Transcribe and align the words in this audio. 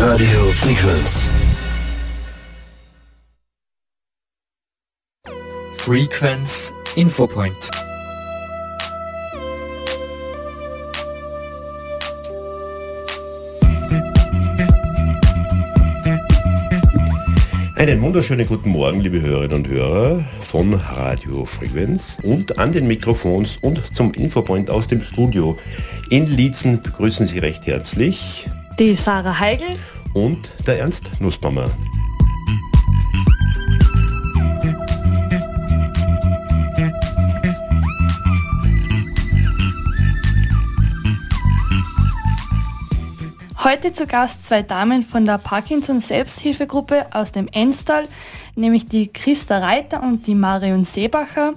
Radio 0.00 0.40
Frequenz. 0.60 1.26
Frequenz 5.76 6.72
Infopoint. 6.96 7.70
Einen 17.76 18.00
wunderschönen 18.02 18.46
guten 18.46 18.70
Morgen, 18.70 19.00
liebe 19.00 19.20
Hörerinnen 19.20 19.56
und 19.56 19.68
Hörer 19.68 20.24
von 20.40 20.74
Radio 20.74 21.44
Frequenz 21.44 22.18
und 22.22 22.58
an 22.58 22.72
den 22.72 22.86
Mikrofons 22.86 23.58
und 23.58 23.94
zum 23.94 24.12
Infopoint 24.14 24.70
aus 24.70 24.86
dem 24.86 25.02
Studio 25.02 25.56
in 26.10 26.26
Liezen 26.26 26.82
begrüßen 26.82 27.26
Sie 27.26 27.38
recht 27.38 27.66
herzlich 27.66 28.46
die 28.78 28.94
Sarah 28.94 29.38
Heigl 29.38 29.78
und 30.14 30.50
der 30.66 30.80
Ernst 30.80 31.10
Nussbaumer. 31.20 31.70
Heute 43.62 43.92
zu 43.92 44.06
Gast 44.06 44.44
zwei 44.44 44.62
Damen 44.62 45.04
von 45.04 45.24
der 45.24 45.38
Parkinson 45.38 46.00
Selbsthilfegruppe 46.00 47.06
aus 47.12 47.30
dem 47.30 47.48
Enstal, 47.48 48.08
nämlich 48.56 48.86
die 48.86 49.06
Christa 49.06 49.58
Reiter 49.58 50.02
und 50.02 50.26
die 50.26 50.34
Marion 50.34 50.84
Seebacher. 50.84 51.54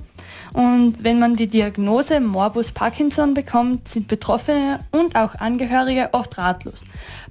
Und 0.58 1.04
wenn 1.04 1.20
man 1.20 1.36
die 1.36 1.46
Diagnose 1.46 2.20
Morbus 2.20 2.72
Parkinson 2.72 3.36
bekommt, 3.36 3.88
sind 3.88 4.08
Betroffene 4.08 4.80
und 4.90 5.16
auch 5.16 5.36
Angehörige 5.36 6.10
oft 6.14 6.40
ratlos. 6.40 6.84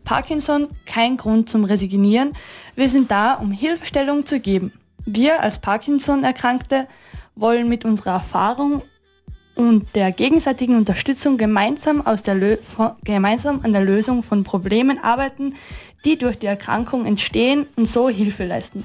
Parkinson 0.05 0.69
kein 0.87 1.17
Grund 1.17 1.49
zum 1.49 1.65
Resignieren. 1.65 2.35
Wir 2.77 2.89
sind 2.89 3.11
da, 3.11 3.35
um 3.35 3.51
Hilfestellung 3.51 4.27
zu 4.27 4.39
geben. 4.39 4.73
Wir 5.07 5.43
als 5.43 5.59
Parkinson-Erkrankte 5.59 6.87
wollen 7.35 7.69
mit 7.69 7.85
unserer 7.85 8.13
Erfahrung 8.13 8.83
und 9.57 9.97
der 9.97 10.13
gegenseitigen 10.13 10.77
Unterstützung 10.77 11.37
gemeinsam, 11.37 12.07
aus 12.07 12.23
der 12.23 12.59
gemeinsam 13.03 13.59
an 13.65 13.73
der 13.73 13.83
Lösung 13.83 14.23
von 14.23 14.45
Problemen 14.45 15.01
arbeiten, 15.03 15.57
die 16.05 16.17
durch 16.17 16.39
die 16.39 16.47
Erkrankung 16.47 17.07
entstehen 17.07 17.67
und 17.75 17.89
so 17.89 18.09
Hilfe 18.09 18.45
leisten. 18.45 18.85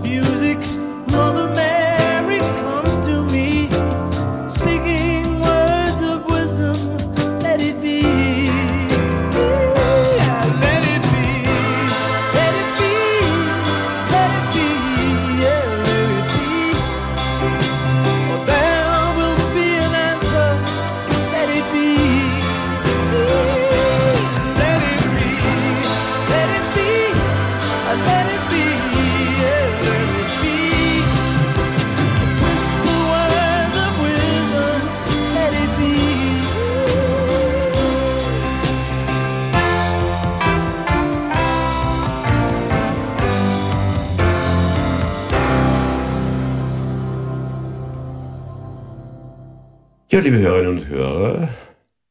liebe 50.31 50.43
Hörerinnen 50.43 50.77
und 50.77 50.87
Hörer, 50.87 51.49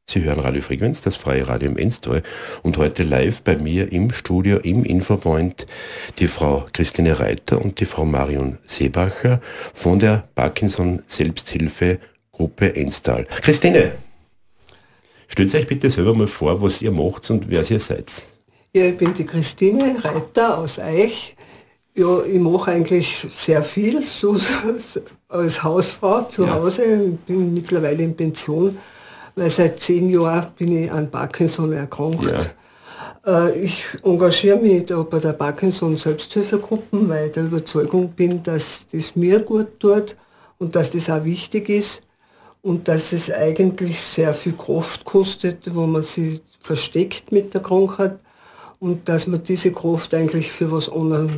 Sie 0.07 0.23
hören 0.23 0.41
Radio 0.41 0.61
Frequenz, 0.61 1.01
das 1.01 1.17
freie 1.17 1.49
Radio 1.49 1.71
im 1.71 1.79
Enstal 1.79 2.23
und 2.63 2.77
heute 2.77 3.03
live 3.03 3.41
bei 3.41 3.57
mir 3.57 3.91
im 3.93 4.13
Studio 4.13 4.59
im 4.59 4.85
Infopoint 4.85 5.65
die 6.19 6.29
Frau 6.29 6.67
Christine 6.75 7.19
Reiter 7.19 7.63
und 7.63 7.81
die 7.81 7.87
Frau 7.87 8.05
Marion 8.05 8.59
Seebacher 8.67 9.41
von 9.73 10.01
der 10.01 10.29
Parkinson 10.35 11.03
Selbsthilfe 11.07 11.99
Gruppe 12.31 12.77
Enstal. 12.77 13.27
Christine, 13.41 13.93
stellt 15.27 15.55
euch 15.55 15.67
bitte 15.67 15.89
selber 15.89 16.13
mal 16.15 16.27
vor, 16.27 16.61
was 16.61 16.83
ihr 16.83 16.91
macht 16.91 17.31
und 17.31 17.49
wer 17.49 17.63
ihr 17.71 17.81
seid. 17.81 18.25
Ja, 18.75 18.85
ich 18.85 18.99
bin 18.99 19.15
die 19.15 19.25
Christine 19.25 19.97
Reiter 20.05 20.59
aus 20.59 20.79
Eich. 20.79 21.37
Ja, 21.95 22.23
ich 22.23 22.39
mache 22.39 22.71
eigentlich 22.71 23.27
sehr 23.29 23.63
viel 23.63 24.03
so, 24.03 24.37
als 25.29 25.63
Hausfrau 25.63 26.23
zu 26.23 26.45
ja. 26.45 26.55
Hause. 26.55 26.85
Ich 26.85 27.19
bin 27.21 27.53
mittlerweile 27.53 28.03
in 28.05 28.15
Pension, 28.15 28.77
weil 29.35 29.51
seit 29.51 29.81
zehn 29.81 30.09
Jahren 30.09 30.47
bin 30.57 30.85
ich 30.85 30.91
an 30.91 31.11
Parkinson 31.11 31.73
erkrankt. 31.73 32.55
Ja. 33.27 33.47
Äh, 33.47 33.61
ich 33.61 33.85
engagiere 34.03 34.59
mich 34.59 34.87
da 34.87 35.03
bei 35.03 35.19
der 35.19 35.33
Parkinson 35.33 35.97
Selbsthilfegruppe, 35.97 37.09
weil 37.09 37.27
ich 37.27 37.33
der 37.33 37.45
Überzeugung 37.45 38.11
bin, 38.13 38.43
dass 38.43 38.87
das 38.93 39.17
mir 39.17 39.41
gut 39.41 39.81
tut 39.81 40.17
und 40.59 40.77
dass 40.77 40.91
das 40.91 41.11
auch 41.11 41.25
wichtig 41.25 41.69
ist 41.69 42.03
und 42.63 42.89
dass 42.89 43.13
es 43.13 43.31
eigentlich 43.31 44.01
sehr 44.01 44.35
viel 44.35 44.53
Kraft 44.53 45.05
kostet, 45.05 45.75
wo 45.75 45.87
man 45.87 46.03
sich 46.03 46.43
versteckt 46.61 47.33
mit 47.33 47.55
der 47.55 47.63
Krankheit 47.63 48.19
und 48.79 49.09
dass 49.09 49.27
man 49.27 49.43
diese 49.43 49.73
Kraft 49.73 50.15
eigentlich 50.15 50.53
für 50.53 50.71
was 50.71 50.89
anderes 50.89 51.33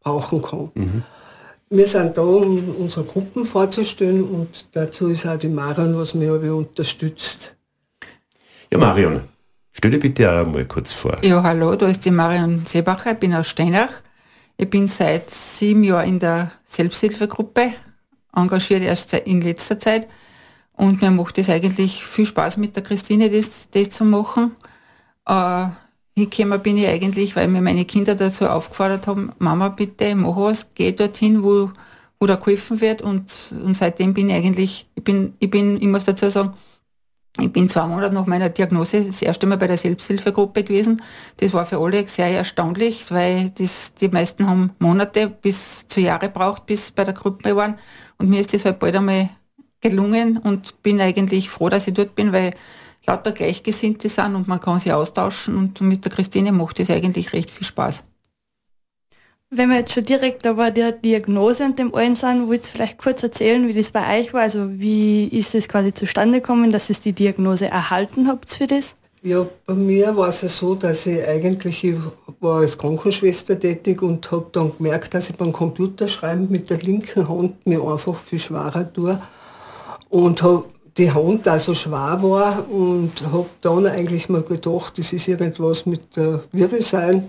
brauchen 0.00 0.42
kann. 0.42 0.70
Mhm. 0.74 1.02
Wir 1.70 1.86
sind 1.86 2.16
da, 2.16 2.22
um 2.22 2.76
unsere 2.76 3.04
Gruppen 3.04 3.44
vorzustellen 3.44 4.24
und 4.24 4.66
dazu 4.72 5.08
ist 5.08 5.26
auch 5.26 5.38
die 5.38 5.48
Marion, 5.48 5.96
was 5.98 6.14
mich 6.14 6.30
aber 6.30 6.54
unterstützt. 6.54 7.54
Ja, 8.72 8.78
Marion, 8.78 9.20
stell 9.72 9.90
dir 9.90 9.98
bitte 9.98 10.30
auch 10.30 10.46
mal 10.46 10.64
kurz 10.64 10.92
vor. 10.92 11.18
Ja, 11.22 11.42
hallo, 11.42 11.76
da 11.76 11.88
ist 11.88 12.04
die 12.04 12.10
Marion 12.10 12.64
Seebacher, 12.64 13.12
ich 13.12 13.18
bin 13.18 13.34
aus 13.34 13.48
Steinach. 13.48 14.02
Ich 14.56 14.68
bin 14.68 14.88
seit 14.88 15.30
sieben 15.30 15.84
Jahren 15.84 16.08
in 16.08 16.18
der 16.18 16.50
Selbsthilfegruppe, 16.64 17.72
engagiert 18.34 18.82
erst 18.82 19.12
in 19.14 19.40
letzter 19.40 19.78
Zeit. 19.78 20.08
Und 20.72 21.00
mir 21.00 21.10
macht 21.10 21.38
es 21.38 21.48
eigentlich 21.48 22.04
viel 22.04 22.26
Spaß 22.26 22.56
mit 22.56 22.74
der 22.74 22.82
Christine, 22.82 23.30
das, 23.30 23.68
das 23.70 23.90
zu 23.90 24.04
machen. 24.04 24.56
Äh, 25.26 25.66
hingekommen 26.18 26.60
bin 26.60 26.76
ich 26.76 26.86
eigentlich, 26.86 27.36
weil 27.36 27.48
mir 27.48 27.62
meine 27.62 27.84
Kinder 27.84 28.14
dazu 28.14 28.46
aufgefordert 28.46 29.06
haben, 29.06 29.30
Mama 29.38 29.68
bitte, 29.68 30.14
mach 30.14 30.36
was, 30.36 30.66
geh 30.74 30.92
dorthin, 30.92 31.42
wo, 31.42 31.70
wo 32.20 32.26
da 32.26 32.36
geholfen 32.36 32.80
wird. 32.80 33.02
Und, 33.02 33.54
und 33.64 33.76
seitdem 33.76 34.14
bin 34.14 34.28
ich 34.28 34.34
eigentlich, 34.34 34.86
ich 34.94 35.04
bin, 35.04 35.34
ich 35.38 35.50
bin, 35.50 35.76
ich 35.76 35.86
muss 35.86 36.04
dazu 36.04 36.30
sagen, 36.30 36.54
ich 37.40 37.52
bin 37.52 37.68
zwei 37.68 37.86
Monate 37.86 38.12
nach 38.12 38.26
meiner 38.26 38.48
Diagnose 38.48 39.04
das 39.04 39.22
erste 39.22 39.46
Mal 39.46 39.58
bei 39.58 39.68
der 39.68 39.76
Selbsthilfegruppe 39.76 40.64
gewesen. 40.64 41.02
Das 41.36 41.52
war 41.52 41.64
für 41.64 41.78
alle 41.78 42.04
sehr 42.04 42.30
erstaunlich, 42.30 43.10
weil 43.10 43.50
das, 43.50 43.94
die 43.94 44.08
meisten 44.08 44.48
haben 44.48 44.72
Monate 44.80 45.28
bis 45.28 45.86
zu 45.86 46.00
Jahre 46.00 46.28
braucht, 46.28 46.66
bis 46.66 46.90
bei 46.90 47.04
der 47.04 47.14
Gruppe 47.14 47.54
waren. 47.54 47.78
Und 48.18 48.28
mir 48.28 48.40
ist 48.40 48.54
das 48.54 48.64
halt 48.64 48.80
bald 48.80 48.96
einmal 48.96 49.30
gelungen 49.80 50.38
und 50.38 50.82
bin 50.82 51.00
eigentlich 51.00 51.48
froh, 51.48 51.68
dass 51.68 51.86
ich 51.86 51.94
dort 51.94 52.16
bin, 52.16 52.32
weil 52.32 52.54
lauter 53.08 53.32
Gleichgesinnte 53.32 54.08
sind 54.08 54.34
und 54.34 54.46
man 54.46 54.60
kann 54.60 54.80
sie 54.80 54.92
austauschen 54.92 55.56
und 55.56 55.80
mit 55.80 56.04
der 56.04 56.12
Christine 56.12 56.52
macht 56.52 56.78
es 56.78 56.90
eigentlich 56.90 57.32
recht 57.32 57.50
viel 57.50 57.66
Spaß. 57.66 58.04
Wenn 59.50 59.70
wir 59.70 59.78
jetzt 59.78 59.94
schon 59.94 60.04
direkt 60.04 60.42
bei 60.42 60.70
der 60.70 60.92
Diagnose 60.92 61.64
und 61.64 61.78
dem 61.78 61.94
allen 61.94 62.14
sind, 62.14 62.48
wollt 62.48 62.64
ihr 62.64 62.68
vielleicht 62.70 62.98
kurz 62.98 63.22
erzählen, 63.22 63.66
wie 63.66 63.72
das 63.72 63.90
bei 63.90 64.20
euch 64.20 64.34
war? 64.34 64.42
Also 64.42 64.78
wie 64.78 65.26
ist 65.28 65.54
es 65.54 65.68
quasi 65.68 65.94
zustande 65.94 66.42
gekommen, 66.42 66.70
dass 66.70 66.90
ihr 66.90 66.96
die 67.02 67.14
Diagnose 67.14 67.66
erhalten 67.66 68.28
habt 68.28 68.52
für 68.52 68.66
das? 68.66 68.96
Ja, 69.22 69.46
bei 69.66 69.74
mir 69.74 70.14
war 70.16 70.28
es 70.28 70.40
so, 70.40 70.74
dass 70.74 71.06
ich 71.06 71.26
eigentlich, 71.26 71.82
ich 71.82 71.96
war 72.40 72.60
als 72.60 72.76
Krankenschwester 72.76 73.58
tätig 73.58 74.02
und 74.02 74.30
habe 74.30 74.46
dann 74.52 74.70
gemerkt, 74.76 75.14
dass 75.14 75.30
ich 75.30 75.36
beim 75.36 75.50
Computerschreiben 75.50 76.50
mit 76.50 76.68
der 76.68 76.78
linken 76.78 77.26
Hand 77.26 77.66
mir 77.66 77.82
einfach 77.82 78.14
viel 78.14 78.38
schwerer 78.38 78.92
tue 78.92 79.20
und 80.10 80.42
habe 80.42 80.64
die 80.98 81.12
Hand 81.12 81.46
da 81.46 81.58
so 81.58 81.74
schwer 81.74 82.18
war 82.22 82.68
und 82.68 83.12
habe 83.32 83.48
dann 83.60 83.86
eigentlich 83.86 84.28
mal 84.28 84.42
gedacht, 84.42 84.98
das 84.98 85.12
ist 85.12 85.28
irgendwas 85.28 85.86
mit 85.86 86.16
der 86.16 86.40
Wirbelsäule. 86.52 87.22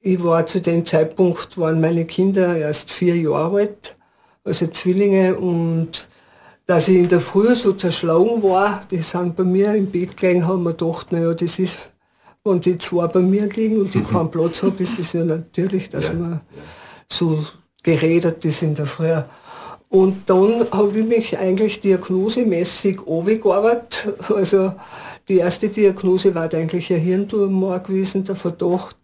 Ich 0.00 0.22
war 0.22 0.46
zu 0.46 0.60
dem 0.60 0.84
Zeitpunkt, 0.84 1.58
waren 1.58 1.80
meine 1.80 2.04
Kinder 2.04 2.56
erst 2.56 2.90
vier 2.90 3.16
Jahre 3.16 3.60
alt, 3.60 3.96
also 4.44 4.66
Zwillinge 4.66 5.34
und 5.36 6.06
dass 6.66 6.88
ich 6.88 6.96
in 6.96 7.08
der 7.08 7.20
Früh 7.20 7.54
so 7.54 7.72
zerschlagen 7.72 8.42
war, 8.42 8.82
die 8.90 8.98
sind 8.98 9.36
bei 9.36 9.44
mir 9.44 9.74
im 9.74 9.90
Bett 9.90 10.16
gelegen, 10.16 10.46
haben 10.46 10.64
wir 10.64 10.74
gedacht, 10.74 11.12
naja, 11.12 11.32
das 11.32 11.58
ist, 11.58 11.92
wenn 12.44 12.60
die 12.60 12.76
zwei 12.76 13.06
bei 13.06 13.20
mir 13.20 13.46
liegen 13.46 13.80
und 13.80 13.94
ich 13.94 14.02
mhm. 14.02 14.06
keinen 14.06 14.30
Platz 14.30 14.62
habe, 14.62 14.82
ist 14.82 14.98
das 14.98 15.12
ja 15.12 15.24
natürlich, 15.24 15.88
dass 15.88 16.08
ja. 16.08 16.14
man 16.14 16.40
so 17.08 17.44
geredet 17.82 18.44
ist 18.44 18.62
in 18.62 18.74
der 18.74 18.86
Früh. 18.86 19.14
Und 19.88 20.28
dann 20.28 20.66
habe 20.72 20.98
ich 20.98 21.06
mich 21.06 21.38
eigentlich 21.38 21.80
diagnosemäßig 21.80 22.98
gearbeitet. 23.06 24.14
Also 24.34 24.72
die 25.28 25.38
erste 25.38 25.68
Diagnose 25.68 26.34
war 26.34 26.52
eigentlich 26.52 26.92
ein 26.92 27.00
Hirntumor 27.00 27.78
gewesen, 27.78 28.24
der 28.24 28.36
Verdacht. 28.36 28.96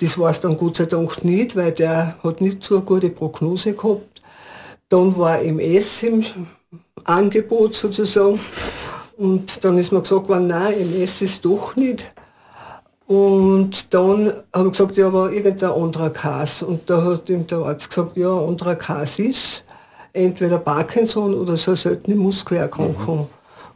Das 0.00 0.18
war 0.18 0.30
es 0.30 0.40
dann 0.40 0.56
Gott 0.56 0.76
sei 0.76 0.86
Dank 0.86 1.24
nicht, 1.24 1.56
weil 1.56 1.72
der 1.72 2.16
hat 2.22 2.40
nicht 2.40 2.62
so 2.64 2.76
eine 2.76 2.84
gute 2.84 3.10
Prognose 3.10 3.72
gehabt. 3.74 4.20
Dann 4.88 5.16
war 5.16 5.40
MS 5.40 6.02
im 6.04 6.24
Angebot 7.04 7.74
sozusagen. 7.74 8.40
Und 9.16 9.64
dann 9.64 9.78
ist 9.78 9.92
mir 9.92 10.00
gesagt 10.00 10.28
worden, 10.28 10.48
nein, 10.48 10.74
MS 10.74 11.22
ist 11.22 11.44
doch 11.44 11.74
nicht. 11.76 12.12
Und 13.06 13.92
dann 13.94 14.32
habe 14.52 14.66
ich 14.66 14.72
gesagt, 14.72 14.96
ja, 14.96 15.06
aber 15.06 15.32
irgendein 15.32 15.70
anderer 15.70 16.10
Kas. 16.10 16.62
Und 16.62 16.90
da 16.90 17.02
hat 17.02 17.28
ihm 17.28 17.46
der 17.46 17.58
Arzt 17.58 17.88
gesagt, 17.88 18.16
ja, 18.16 18.30
anderer 18.30 18.76
Kas 18.76 19.18
ist 19.18 19.64
entweder 20.18 20.58
Parkinson 20.58 21.34
oder 21.34 21.56
so 21.56 21.72
eine 21.72 21.76
seltene 21.76 22.16
Muskelerkrankung. 22.16 23.20
Mhm. 23.20 23.26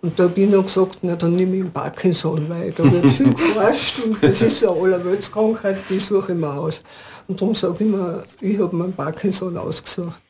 Und 0.03 0.19
da 0.19 0.25
habe 0.25 0.41
ich 0.41 0.51
noch 0.51 0.65
gesagt, 0.65 0.99
na 1.03 1.15
dann 1.15 1.37
nehme 1.37 1.57
ich 1.59 1.73
Parkinson, 1.73 2.49
weil 2.49 2.73
da 2.73 2.91
wird 2.91 3.07
viel 3.07 3.33
geforscht 3.35 4.01
und 4.01 4.21
das 4.21 4.43
ist 4.43 4.59
so 4.59 4.73
eine 4.73 4.83
Allerweltskrankheit, 4.97 5.79
die 5.89 6.01
suche 6.01 6.33
ich 6.33 6.39
mir 6.39 6.53
aus. 6.53 6.83
Und 7.29 7.41
darum 7.41 7.55
sage 7.55 7.85
ich 7.85 7.91
mir, 7.91 8.25
ich 8.41 8.59
habe 8.59 8.75
mir 8.75 8.89
Parkinson 8.89 9.57
ausgesucht. 9.57 10.21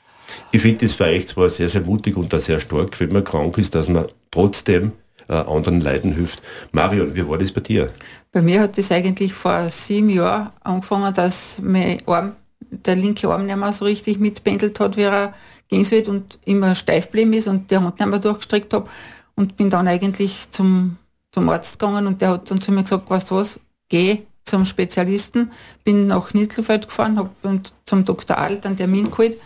Ich 0.50 0.60
finde 0.60 0.86
das 0.86 0.92
für 0.92 1.04
euch 1.04 1.26
zwar 1.26 1.48
sehr, 1.48 1.70
sehr 1.70 1.80
mutig 1.80 2.16
und 2.16 2.34
auch 2.34 2.38
sehr 2.38 2.60
stark, 2.60 3.00
wenn 3.00 3.12
man 3.12 3.24
krank 3.24 3.56
ist, 3.56 3.74
dass 3.74 3.88
man 3.88 4.06
trotzdem 4.30 4.92
äh, 5.28 5.32
anderen 5.32 5.80
Leiden 5.80 6.12
hilft. 6.12 6.42
Marion, 6.72 7.14
wie 7.14 7.26
war 7.26 7.38
das 7.38 7.52
bei 7.52 7.62
dir? 7.62 7.90
Bei 8.30 8.42
mir 8.42 8.60
hat 8.60 8.76
das 8.76 8.90
eigentlich 8.90 9.32
vor 9.32 9.68
sieben 9.70 10.10
Jahren 10.10 10.50
angefangen, 10.62 11.12
dass 11.14 11.58
mein 11.62 12.06
Arm, 12.06 12.32
der 12.60 12.96
linke 12.96 13.28
Arm 13.28 13.46
nicht 13.46 13.56
mehr 13.56 13.72
so 13.72 13.84
richtig 13.86 14.18
mitpendelt 14.18 14.78
hat, 14.80 14.96
wie 14.96 15.02
er 15.02 15.32
ging 15.72 15.80
es 15.80 16.08
und 16.08 16.38
immer 16.44 16.74
steif 16.74 17.06
geblieben 17.06 17.32
ist 17.32 17.48
und 17.48 17.70
der 17.70 17.82
Hand 17.82 17.98
nicht 17.98 18.08
mehr 18.08 18.18
durchgestreckt 18.18 18.74
habe 18.74 18.90
und 19.36 19.56
bin 19.56 19.70
dann 19.70 19.88
eigentlich 19.88 20.50
zum, 20.50 20.98
zum 21.32 21.48
Arzt 21.48 21.78
gegangen 21.78 22.06
und 22.06 22.20
der 22.20 22.30
hat 22.30 22.50
dann 22.50 22.60
zu 22.60 22.72
mir 22.72 22.82
gesagt, 22.82 23.08
weißt 23.08 23.30
du 23.30 23.36
was, 23.36 23.58
geh 23.88 24.22
zum 24.44 24.64
Spezialisten, 24.64 25.50
bin 25.82 26.08
nach 26.08 26.34
Nittelfeld 26.34 26.88
gefahren, 26.88 27.18
habe 27.18 27.30
zum 27.86 28.04
Dr. 28.04 28.36
Adelt 28.38 28.66
einen 28.66 28.76
Termin 28.76 29.10
geholt. 29.10 29.38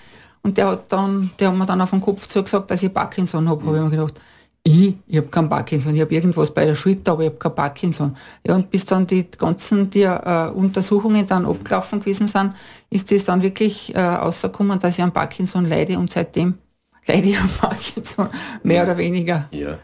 Und 0.43 0.59
der 0.59 0.69
hat 0.69 0.93
dann, 0.93 1.31
der 1.39 1.49
hat 1.49 1.57
mir 1.57 1.67
dann 1.67 1.81
auf 1.81 1.91
den 1.91 2.01
Kopf 2.01 2.27
zugesagt, 2.27 2.71
dass 2.71 2.83
ich 2.83 2.93
Parkinson 2.93 3.49
habe, 3.49 3.65
habe 3.67 3.77
ich 3.77 3.83
mir 3.83 3.91
gedacht, 3.91 4.21
ich, 4.67 4.95
ich 5.07 5.17
habe 5.19 5.29
keinen 5.29 5.49
Parkinson, 5.49 5.95
ich 5.95 6.01
habe 6.01 6.13
irgendwas 6.13 6.53
bei 6.53 6.67
der 6.67 6.75
Schulter, 6.75 7.13
aber 7.13 7.23
ich 7.23 7.29
habe 7.29 7.39
kein 7.39 7.55
Parkinson. 7.55 8.17
Ja, 8.45 8.57
und 8.57 8.69
bis 8.69 8.85
dann 8.85 9.07
die 9.07 9.25
ganzen 9.39 9.89
die, 9.91 10.03
äh, 10.03 10.51
Untersuchungen 10.51 11.25
dann 11.25 11.47
abgelaufen 11.47 12.01
gewesen 12.01 12.27
sind, 12.27 12.53
ist 12.91 13.13
es 13.13 13.25
dann 13.25 13.43
wirklich 13.43 13.95
äh, 13.95 14.01
rausgekommen, 14.01 14.79
dass 14.81 14.99
ich 14.99 15.05
an 15.05 15.13
Parkinson 15.13 15.67
leide 15.67 15.97
und 15.97 16.11
seitdem 16.11 16.55
leide 17.07 17.29
ich 17.29 17.39
an 17.39 17.49
Parkinson, 17.49 18.29
mehr 18.65 18.83
oder 18.83 18.97
weniger. 18.97 19.49
Ja. 19.53 19.79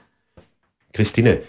Christine, 0.93 1.43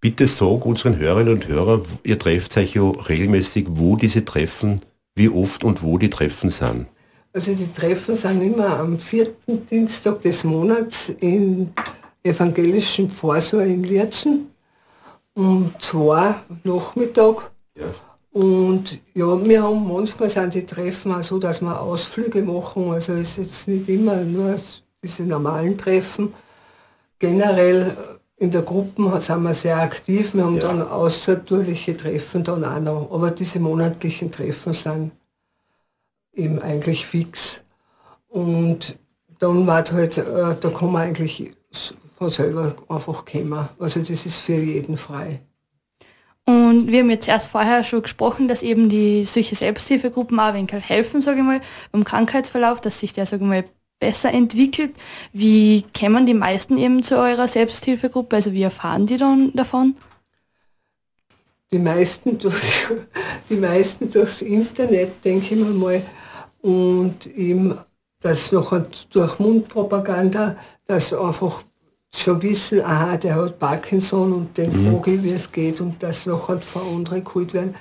bitte 0.00 0.26
sag 0.26 0.66
unseren 0.66 0.98
Hörerinnen 0.98 1.34
und 1.34 1.46
Hörern, 1.46 1.82
ihr 2.02 2.18
trefft 2.18 2.56
euch 2.56 2.74
ja 2.74 2.82
regelmäßig, 2.82 3.66
wo 3.70 3.94
diese 3.94 4.24
Treffen, 4.24 4.82
wie 5.14 5.28
oft 5.28 5.62
und 5.62 5.84
wo 5.84 5.96
die 5.96 6.10
Treffen 6.10 6.50
sind. 6.50 6.88
Also 7.32 7.54
die 7.54 7.70
Treffen 7.72 8.16
sind 8.16 8.42
immer 8.42 8.80
am 8.80 8.98
vierten 8.98 9.64
Dienstag 9.66 10.22
des 10.22 10.42
Monats 10.42 11.12
in 11.20 11.72
evangelischen 12.28 13.10
Pfarrsaal 13.10 13.66
in 13.66 13.82
Lierzen 13.82 14.48
um 15.34 15.72
zwei 15.78 16.34
Nachmittag. 16.64 17.50
Ja. 17.76 17.86
Und 18.32 19.00
ja, 19.14 19.44
wir 19.46 19.62
haben 19.62 19.88
manchmal 19.88 20.28
sind 20.28 20.54
die 20.54 20.66
Treffen 20.66 21.12
auch 21.12 21.22
so, 21.22 21.38
dass 21.38 21.60
wir 21.60 21.80
Ausflüge 21.80 22.42
machen. 22.42 22.92
Also 22.92 23.12
es 23.14 23.30
ist 23.30 23.36
jetzt 23.38 23.68
nicht 23.68 23.88
immer 23.88 24.16
nur 24.16 24.54
diese 25.02 25.22
normalen 25.24 25.78
Treffen. 25.78 26.34
Generell 27.18 27.96
in 28.36 28.50
der 28.50 28.62
Gruppe 28.62 29.20
sind 29.20 29.42
wir 29.42 29.54
sehr 29.54 29.78
aktiv. 29.78 30.34
Wir 30.34 30.44
haben 30.44 30.56
ja. 30.56 30.60
dann 30.60 30.82
außertourliche 30.82 31.96
Treffen 31.96 32.44
dann 32.44 32.64
auch 32.64 32.80
noch. 32.80 33.10
Aber 33.12 33.30
diese 33.30 33.60
monatlichen 33.60 34.30
Treffen 34.30 34.72
sind 34.72 35.12
eben 36.32 36.60
eigentlich 36.60 37.06
fix. 37.06 37.60
Und 38.28 38.96
dann 39.38 39.66
war 39.66 39.84
halt, 39.90 40.18
äh, 40.18 40.56
da 40.58 40.70
kann 40.70 40.92
man 40.92 41.02
eigentlich 41.02 41.52
von 42.18 42.30
selber 42.30 42.74
einfach 42.88 43.24
kommen. 43.24 43.68
Also 43.78 44.00
das 44.00 44.26
ist 44.26 44.40
für 44.40 44.54
jeden 44.54 44.96
frei. 44.96 45.40
Und 46.44 46.88
wir 46.88 47.00
haben 47.00 47.10
jetzt 47.10 47.28
erst 47.28 47.50
vorher 47.50 47.84
schon 47.84 48.02
gesprochen, 48.02 48.48
dass 48.48 48.62
eben 48.62 48.88
die 48.88 49.24
solche 49.24 49.54
Selbsthilfegruppen 49.54 50.40
auch 50.40 50.46
ein 50.46 50.68
wenig 50.68 50.88
helfen, 50.88 51.20
sage 51.20 51.38
ich 51.38 51.44
mal, 51.44 51.60
beim 51.92 52.04
Krankheitsverlauf, 52.04 52.80
dass 52.80 52.98
sich 52.98 53.12
der, 53.12 53.26
sage 53.26 53.44
ich 53.44 53.48
mal, 53.48 53.64
besser 54.00 54.32
entwickelt. 54.32 54.96
Wie 55.32 55.82
kämen 55.92 56.26
die 56.26 56.34
meisten 56.34 56.76
eben 56.76 57.02
zu 57.02 57.18
eurer 57.18 57.46
Selbsthilfegruppe? 57.46 58.36
Also 58.36 58.52
wie 58.52 58.62
erfahren 58.62 59.06
die 59.06 59.16
dann 59.16 59.52
davon? 59.54 59.94
Die 61.70 61.78
meisten, 61.78 62.38
durchs, 62.38 62.86
die 63.50 63.56
meisten 63.56 64.10
durchs 64.10 64.42
Internet, 64.42 65.24
denke 65.24 65.54
ich 65.54 65.60
mir 65.60 65.66
mal. 65.66 66.02
Und 66.62 67.26
eben 67.26 67.78
das 68.20 68.50
noch 68.50 68.72
durch 69.10 69.38
Mundpropaganda, 69.38 70.56
dass 70.86 71.12
einfach 71.12 71.62
schon 72.14 72.42
wissen, 72.42 72.80
aha, 72.82 73.16
der 73.16 73.36
hat 73.36 73.58
Parkinson 73.58 74.32
und 74.32 74.58
den 74.58 74.70
mhm. 74.70 74.92
frage 74.92 75.14
ich, 75.14 75.22
wie 75.22 75.32
es 75.32 75.52
geht 75.52 75.80
und 75.80 76.02
das 76.02 76.26
noch 76.26 76.48
halt 76.48 76.64
von 76.64 76.82
anderen 76.82 77.24
geholt 77.24 77.54
werden. 77.54 77.74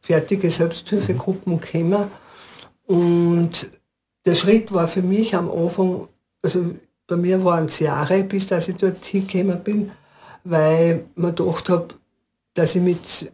fertige 0.00 0.50
Selbsthilfegruppen 0.50 1.54
mhm. 1.54 1.60
gekommen. 1.60 2.10
Und 2.86 3.70
der 4.26 4.34
Schritt 4.34 4.72
war 4.72 4.86
für 4.86 5.02
mich 5.02 5.34
am 5.34 5.50
Anfang, 5.50 6.08
also 6.42 6.74
bei 7.06 7.16
mir 7.16 7.42
waren 7.44 7.66
es 7.66 7.78
Jahre, 7.78 8.24
bis 8.24 8.48
dass 8.48 8.68
ich 8.68 8.76
dort 8.76 9.04
hingekommen 9.04 9.62
bin, 9.62 9.90
weil 10.44 11.04
man 11.14 11.34
gedacht 11.34 11.68
habe, 11.68 11.88
dass 12.54 12.74
ich 12.74 12.82
mit 12.82 13.30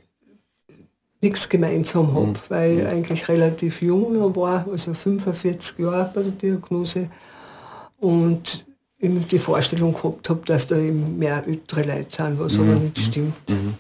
nichts 1.21 1.49
gemeinsam 1.49 2.15
habe, 2.15 2.29
mhm. 2.29 2.37
weil 2.49 2.79
ich 2.79 2.87
eigentlich 2.87 3.29
relativ 3.29 3.83
jung 3.83 4.37
war, 4.37 4.67
also 4.71 4.95
45 4.95 5.79
Jahre 5.79 6.11
bei 6.15 6.23
der 6.23 6.33
Diagnose 6.33 7.09
und 7.99 8.65
die 9.01 9.39
Vorstellung 9.39 9.93
gehabt 9.93 10.29
habe, 10.29 10.41
dass 10.45 10.67
da 10.67 10.77
eben 10.77 11.19
mehr 11.19 11.47
ältere 11.47 11.83
Leute 11.83 12.15
sind, 12.15 12.39
was 12.39 12.55
mhm. 12.55 12.61
aber 12.71 12.81
nicht 12.81 12.99
stimmt. 12.99 13.49
Mhm. 13.49 13.75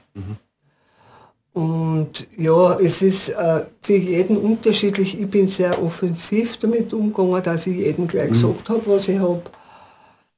Und 1.52 2.28
ja, 2.36 2.74
es 2.78 3.02
ist 3.02 3.30
äh, 3.30 3.64
für 3.80 3.96
jeden 3.96 4.36
unterschiedlich. 4.36 5.18
Ich 5.18 5.28
bin 5.28 5.48
sehr 5.48 5.82
offensiv 5.82 6.56
damit 6.58 6.92
umgegangen, 6.92 7.42
dass 7.42 7.66
ich 7.66 7.78
jedem 7.78 8.06
gleich 8.06 8.28
mhm. 8.28 8.32
gesagt 8.32 8.68
habe, 8.68 8.86
was 8.86 9.08
ich 9.08 9.18
habe, 9.18 9.42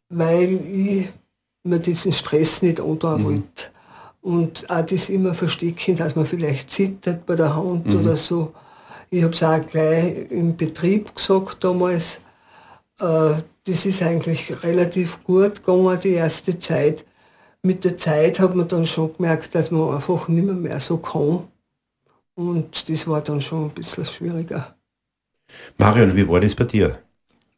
weil 0.08 0.52
ich 0.52 1.08
mir 1.62 1.78
diesen 1.78 2.12
Stress 2.12 2.62
nicht 2.62 2.80
antun 2.80 3.20
mhm. 3.20 3.24
wollte. 3.24 3.66
Und 4.22 4.70
auch 4.70 4.84
das 4.84 5.08
immer 5.08 5.34
verstecken, 5.34 5.96
dass 5.96 6.14
man 6.14 6.26
vielleicht 6.26 6.70
zittert 6.70 7.26
bei 7.26 7.36
der 7.36 7.54
Hand 7.56 7.86
mhm. 7.86 8.00
oder 8.00 8.16
so. 8.16 8.52
Ich 9.10 9.22
habe 9.22 9.34
es 9.34 9.42
auch 9.42 9.60
gleich 9.66 10.30
im 10.30 10.56
Betrieb 10.56 11.14
gesagt 11.14 11.64
damals. 11.64 12.20
Äh, 13.00 13.34
das 13.64 13.86
ist 13.86 14.02
eigentlich 14.02 14.62
relativ 14.62 15.22
gut 15.24 15.64
gegangen, 15.64 15.98
die 16.00 16.12
erste 16.12 16.58
Zeit. 16.58 17.04
Mit 17.62 17.84
der 17.84 17.96
Zeit 17.98 18.40
hat 18.40 18.54
man 18.54 18.68
dann 18.68 18.86
schon 18.86 19.14
gemerkt, 19.14 19.54
dass 19.54 19.70
man 19.70 19.94
einfach 19.94 20.28
nicht 20.28 20.44
mehr, 20.44 20.54
mehr 20.54 20.80
so 20.80 20.96
kann. 20.98 21.46
Und 22.34 22.88
das 22.88 23.06
war 23.06 23.20
dann 23.20 23.40
schon 23.40 23.66
ein 23.66 23.70
bisschen 23.70 24.04
schwieriger. 24.06 24.74
Marion, 25.76 26.16
wie 26.16 26.28
war 26.28 26.40
das 26.40 26.54
bei 26.54 26.64
dir? 26.64 26.98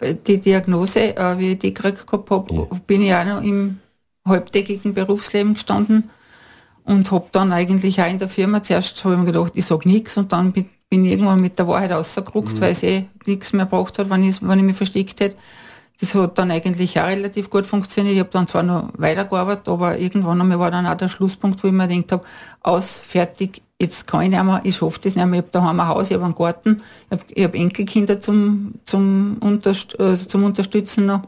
Die 0.00 0.38
Diagnose, 0.38 1.16
äh, 1.16 1.38
wie 1.38 1.52
ich 1.52 1.58
die 1.58 1.72
gekriegt 1.72 2.06
habe, 2.10 2.54
ja. 2.54 2.66
bin 2.86 3.02
ich 3.02 3.14
auch 3.14 3.24
noch 3.24 3.42
im 3.42 3.78
halbtägigen 4.26 4.94
Berufsleben 4.94 5.54
gestanden 5.54 6.10
und 6.84 7.10
habe 7.10 7.26
dann 7.32 7.52
eigentlich 7.52 8.00
auch 8.00 8.10
in 8.10 8.18
der 8.18 8.28
Firma 8.28 8.62
zuerst 8.62 9.04
habe 9.04 9.14
ich 9.14 9.20
mir 9.20 9.26
gedacht, 9.26 9.52
ich 9.54 9.64
sage 9.64 9.88
nichts 9.88 10.16
und 10.16 10.32
dann 10.32 10.52
bin, 10.52 10.68
bin 10.88 11.04
ich 11.04 11.12
irgendwann 11.12 11.40
mit 11.40 11.58
der 11.58 11.68
Wahrheit 11.68 11.92
rausgeguckt, 11.92 12.54
mhm. 12.54 12.60
weil 12.60 12.72
es 12.72 12.82
eh 12.82 13.06
nichts 13.26 13.52
mehr 13.52 13.66
braucht 13.66 13.98
hat, 13.98 14.10
wenn 14.10 14.22
ich, 14.22 14.42
wenn 14.42 14.58
ich 14.58 14.64
mich 14.64 14.76
versteckt 14.76 15.20
hätte. 15.20 15.36
Das 16.02 16.16
hat 16.16 16.36
dann 16.36 16.50
eigentlich 16.50 16.98
auch 16.98 17.06
relativ 17.06 17.48
gut 17.48 17.64
funktioniert. 17.64 18.14
Ich 18.14 18.18
habe 18.18 18.30
dann 18.30 18.48
zwar 18.48 18.64
noch 18.64 18.88
weitergearbeitet, 18.96 19.68
aber 19.68 19.98
irgendwann 19.98 20.40
einmal 20.40 20.58
war 20.58 20.72
dann 20.72 20.84
auch 20.84 20.96
der 20.96 21.06
Schlusspunkt, 21.06 21.62
wo 21.62 21.68
ich 21.68 21.72
mir 21.72 21.86
gedacht 21.86 22.10
habe, 22.10 22.24
aus, 22.60 22.98
fertig, 22.98 23.62
jetzt 23.80 24.08
kann 24.08 24.22
ich 24.22 24.30
nicht 24.30 24.42
mehr, 24.42 24.60
ich 24.64 24.74
schaffe 24.74 24.98
das 25.00 25.14
nicht 25.14 25.24
mehr. 25.24 25.38
Ich 25.38 25.44
habe 25.44 25.52
daheim 25.52 25.78
ein 25.78 25.86
Haus, 25.86 26.10
ich 26.10 26.14
habe 26.14 26.24
einen 26.24 26.34
Garten, 26.34 26.82
ich 27.08 27.20
habe 27.20 27.44
hab 27.44 27.54
Enkelkinder 27.54 28.20
zum, 28.20 28.74
zum, 28.84 29.36
Unterst 29.38 30.00
also 30.00 30.26
zum 30.26 30.42
Unterstützen 30.42 31.06
noch. 31.06 31.22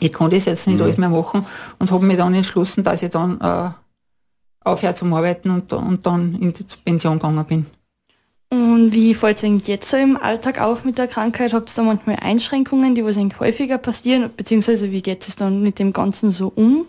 Ich 0.00 0.12
kann 0.12 0.30
das 0.30 0.46
jetzt 0.46 0.66
nicht 0.66 0.78
mhm. 0.78 0.82
alles 0.82 0.96
mehr 0.96 1.08
machen 1.08 1.46
und 1.78 1.92
habe 1.92 2.04
mich 2.04 2.16
dann 2.16 2.34
entschlossen, 2.34 2.82
dass 2.82 3.04
ich 3.04 3.10
dann 3.10 3.40
äh, 3.40 3.70
aufhöre 4.64 4.94
zum 4.94 5.14
Arbeiten 5.14 5.50
und, 5.50 5.72
und 5.72 6.04
dann 6.04 6.34
in 6.34 6.52
die 6.52 6.64
Pension 6.84 7.20
gegangen 7.20 7.44
bin. 7.44 7.66
Und 8.48 8.92
wie 8.92 9.14
fällt 9.14 9.42
es 9.42 9.66
jetzt 9.66 9.90
so 9.90 9.96
im 9.96 10.16
Alltag 10.16 10.60
auf 10.60 10.84
mit 10.84 10.98
der 10.98 11.08
Krankheit? 11.08 11.52
Habt 11.52 11.70
ihr 11.70 11.74
da 11.74 11.82
manchmal 11.82 12.16
Einschränkungen, 12.20 12.94
die 12.94 13.04
was 13.04 13.18
häufiger 13.40 13.78
passieren? 13.78 14.30
Beziehungsweise 14.36 14.90
wie 14.92 15.02
geht 15.02 15.26
es 15.26 15.36
dann 15.36 15.62
mit 15.62 15.78
dem 15.78 15.92
Ganzen 15.92 16.30
so 16.30 16.52
um? 16.54 16.86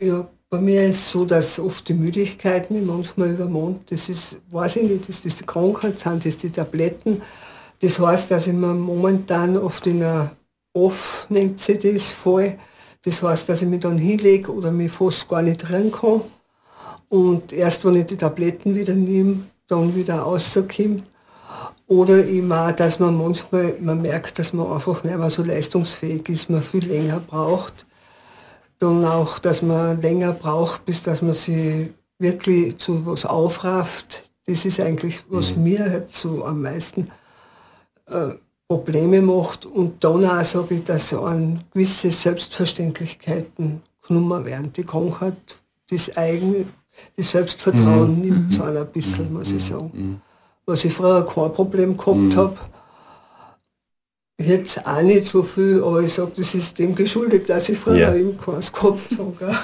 Ja, 0.00 0.28
bei 0.48 0.60
mir 0.60 0.84
ist 0.84 0.96
es 0.96 1.10
so, 1.10 1.24
dass 1.24 1.58
oft 1.58 1.88
die 1.88 1.94
Müdigkeit 1.94 2.70
mich 2.70 2.84
manchmal 2.84 3.30
übermond. 3.30 3.90
Das 3.90 4.08
ist, 4.08 4.40
weiß 4.50 4.76
ich 4.76 4.82
nicht, 4.88 5.08
ist 5.08 5.24
das 5.24 5.36
die 5.36 5.44
Krankheit, 5.44 5.98
sind 5.98 6.24
das 6.24 6.38
die 6.38 6.50
Tabletten. 6.50 7.22
Das 7.80 7.98
heißt, 7.98 8.30
dass 8.30 8.46
ich 8.46 8.52
mir 8.52 8.74
momentan 8.74 9.56
oft 9.56 9.86
in 9.86 10.02
einer 10.02 10.36
Off, 10.74 11.26
nennt 11.28 11.60
sie 11.60 11.78
das, 11.78 12.08
fall. 12.08 12.58
Das 13.04 13.22
heißt, 13.22 13.48
dass 13.48 13.62
ich 13.62 13.68
mich 13.68 13.80
dann 13.80 13.98
hinlege 13.98 14.52
oder 14.52 14.70
mich 14.70 14.90
fast 14.90 15.28
gar 15.28 15.42
nicht 15.42 15.70
rein 15.70 15.92
kann. 15.92 16.22
Und 17.08 17.52
erst 17.52 17.84
wenn 17.84 17.96
ich 17.96 18.06
die 18.06 18.16
Tabletten 18.16 18.74
wieder 18.74 18.94
nehme, 18.94 19.42
dann 19.72 19.94
wieder 19.94 20.20
rauskommt. 20.20 21.04
Oder 21.88 22.24
eben 22.26 22.52
auch, 22.52 22.72
dass 22.72 22.98
man 22.98 23.16
manchmal, 23.16 23.76
man 23.80 24.00
merkt, 24.00 24.38
dass 24.38 24.52
man 24.52 24.70
einfach 24.70 25.04
nicht 25.04 25.16
mehr 25.16 25.30
so 25.30 25.42
leistungsfähig 25.42 26.28
ist, 26.28 26.48
man 26.48 26.62
viel 26.62 26.86
länger 26.86 27.20
braucht. 27.20 27.86
Dann 28.78 29.04
auch, 29.04 29.38
dass 29.38 29.62
man 29.62 30.00
länger 30.00 30.32
braucht, 30.32 30.84
bis 30.84 31.02
dass 31.02 31.22
man 31.22 31.34
sich 31.34 31.90
wirklich 32.18 32.78
zu 32.78 33.04
was 33.06 33.26
aufrafft. 33.26 34.32
Das 34.46 34.64
ist 34.64 34.80
eigentlich, 34.80 35.20
was 35.28 35.54
mhm. 35.54 35.62
mir 35.64 35.80
halt 35.80 36.12
so 36.12 36.44
am 36.44 36.62
meisten 36.62 37.08
äh, 38.06 38.30
Probleme 38.68 39.20
macht. 39.20 39.66
Und 39.66 40.02
dann 40.02 40.24
auch 40.24 40.44
sage 40.44 40.76
ich, 40.76 40.84
dass 40.84 41.12
an 41.12 41.62
gewisse 41.72 42.10
Selbstverständlichkeiten 42.10 43.82
genommen 44.06 44.44
werden. 44.44 44.72
Die 44.72 44.84
Krankheit 44.84 45.36
das 45.90 46.16
eigene, 46.16 46.66
das 47.16 47.30
Selbstvertrauen 47.30 48.16
mhm. 48.16 48.20
nimmt 48.20 48.54
so 48.54 48.64
ein 48.64 48.86
bisschen, 48.92 49.32
muss 49.32 49.52
ich 49.52 49.64
sagen. 49.64 50.20
Was 50.66 50.84
ich 50.84 50.92
früher 50.92 51.26
kein 51.26 51.52
Problem 51.52 51.96
gehabt 51.96 52.36
habe, 52.36 52.56
Jetzt 54.46 54.84
auch 54.86 55.02
nicht 55.02 55.26
so 55.26 55.42
viel, 55.42 55.82
aber 55.84 56.00
ich 56.00 56.12
sage, 56.12 56.32
das 56.36 56.54
ist 56.54 56.78
dem 56.78 56.94
geschuldet, 56.94 57.48
dass 57.48 57.68
ich 57.68 57.78
früher 57.78 57.96
ja. 57.96 58.14
eben 58.14 58.36
keins 58.36 58.72
gehabt 58.72 59.18
habe. 59.18 59.58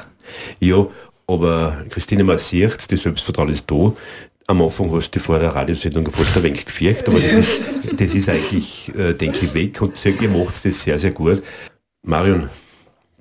Ja, 0.61 0.87
aber 1.27 1.85
Christine, 1.89 2.25
man 2.25 2.39
sieht, 2.39 2.91
das 2.91 3.03
Selbstvertrauen 3.03 3.51
ist 3.51 3.71
da. 3.71 3.93
Am 4.47 4.63
Anfang 4.63 4.91
hast 4.93 5.11
du 5.11 5.21
vor 5.21 5.39
der 5.39 5.55
Radiosendung 5.55 6.11
fast 6.11 6.37
ein 6.37 6.43
wenig 6.43 6.65
gefürchtet, 6.65 7.09
aber 7.09 7.19
das 7.19 7.33
ist, 7.33 7.51
das 8.01 8.15
ist 8.15 8.29
eigentlich, 8.29 8.95
äh, 8.95 9.15
denke 9.15 9.39
ich, 9.45 9.55
weg 9.55 9.81
und 9.83 9.93
ihr 10.05 10.29
macht 10.29 10.65
das 10.65 10.81
sehr, 10.81 10.99
sehr 10.99 11.11
gut. 11.11 11.43
Marion, 12.03 12.49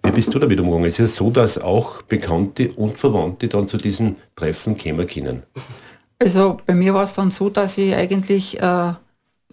wie 0.07 0.11
bist 0.11 0.33
du 0.33 0.39
damit 0.39 0.59
umgegangen? 0.59 0.85
Es 0.85 0.99
ist 0.99 0.99
ja 0.99 1.25
so, 1.25 1.29
dass 1.31 1.57
auch 1.57 2.01
Bekannte 2.03 2.69
und 2.75 2.97
Verwandte 2.97 3.47
dann 3.47 3.67
zu 3.67 3.77
diesen 3.77 4.15
Treffen 4.35 4.77
kommen 4.77 5.05
können. 5.05 5.43
Also 6.19 6.57
bei 6.65 6.73
mir 6.73 6.93
war 6.93 7.03
es 7.03 7.13
dann 7.13 7.29
so, 7.29 7.49
dass 7.49 7.77
ich 7.77 7.93
eigentlich, 7.93 8.59
äh, 8.59 8.93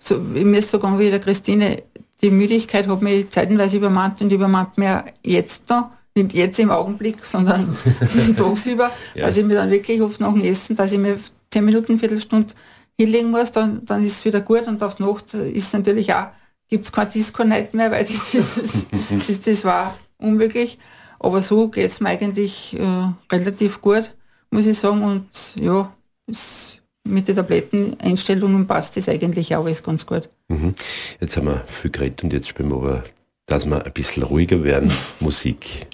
so, 0.00 0.18
mir 0.18 0.58
ist 0.58 0.70
so 0.70 0.78
gegangen 0.78 0.98
wie 0.98 1.10
der 1.10 1.20
Christine, 1.20 1.82
die 2.22 2.30
Müdigkeit 2.30 2.86
hat 2.86 3.02
mich 3.02 3.28
zeitenweise 3.30 3.76
übermannt 3.76 4.20
und 4.22 4.32
übermannt 4.32 4.78
mir 4.78 5.04
jetzt 5.24 5.68
noch, 5.68 5.90
nicht 6.14 6.32
jetzt 6.32 6.60
im 6.60 6.70
Augenblick, 6.70 7.24
sondern 7.24 7.76
tagsüber, 8.36 8.90
ja. 9.14 9.26
dass 9.26 9.36
ich 9.36 9.44
mir 9.44 9.56
dann 9.56 9.70
wirklich 9.70 10.00
oft 10.00 10.20
nach 10.20 10.32
dem 10.32 10.42
Essen, 10.42 10.76
dass 10.76 10.92
ich 10.92 10.98
mir 10.98 11.18
zehn 11.50 11.64
Minuten, 11.64 11.98
Viertelstunde 11.98 12.54
hinlegen 12.98 13.30
muss, 13.30 13.50
dann, 13.50 13.84
dann 13.84 14.04
ist 14.04 14.18
es 14.18 14.24
wieder 14.24 14.40
gut 14.40 14.68
und 14.68 14.82
auf 14.82 15.00
Nacht 15.00 15.34
ist 15.34 15.74
natürlich 15.74 16.14
auch, 16.14 16.28
gibt 16.68 16.84
es 16.84 16.92
kein 16.92 17.10
Disco-Night 17.10 17.74
mehr, 17.74 17.90
weil 17.90 18.04
das, 18.04 18.34
ist, 18.34 18.86
das, 19.28 19.40
das 19.40 19.64
war 19.64 19.96
unmöglich. 20.18 20.78
Aber 21.18 21.40
so 21.40 21.68
geht 21.68 21.90
es 21.90 22.00
mir 22.00 22.10
eigentlich 22.10 22.78
äh, 22.78 23.12
relativ 23.32 23.80
gut, 23.80 24.14
muss 24.50 24.66
ich 24.66 24.78
sagen. 24.78 25.02
Und 25.02 25.26
ja, 25.56 25.92
es 26.26 26.80
mit 27.06 27.28
den 27.28 27.36
Tabletteneinstellungen 27.36 28.66
passt 28.66 28.96
das 28.96 29.08
eigentlich 29.08 29.54
auch 29.54 29.64
alles 29.64 29.82
ganz 29.82 30.06
gut. 30.06 30.28
Mhm. 30.48 30.74
Jetzt 31.20 31.36
haben 31.36 31.46
wir 31.46 31.64
viel 31.66 31.90
geredet 31.90 32.24
und 32.24 32.32
jetzt 32.32 32.48
spielen 32.48 32.70
wir 32.70 32.76
aber, 32.76 33.04
dass 33.46 33.66
wir 33.66 33.84
ein 33.84 33.92
bisschen 33.92 34.22
ruhiger 34.22 34.62
werden, 34.64 34.90
Musik. 35.20 35.86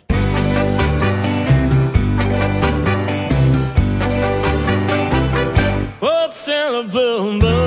What's 6.01 6.49
in 6.49 6.75
a 6.75 6.83
blue 6.91 7.39
moon? 7.39 7.60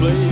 Place. 0.00 0.29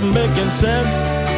Making 0.00 0.48
sense. 0.50 1.31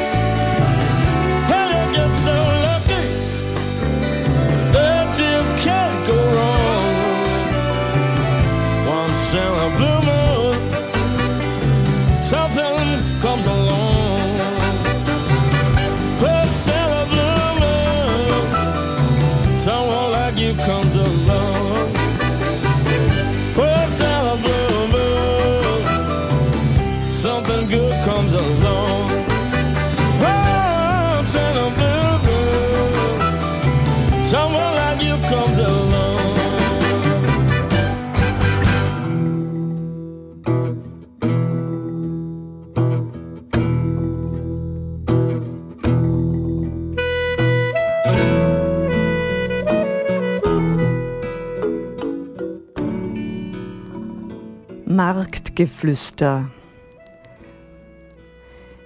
Marktgeflüster. 54.94 56.48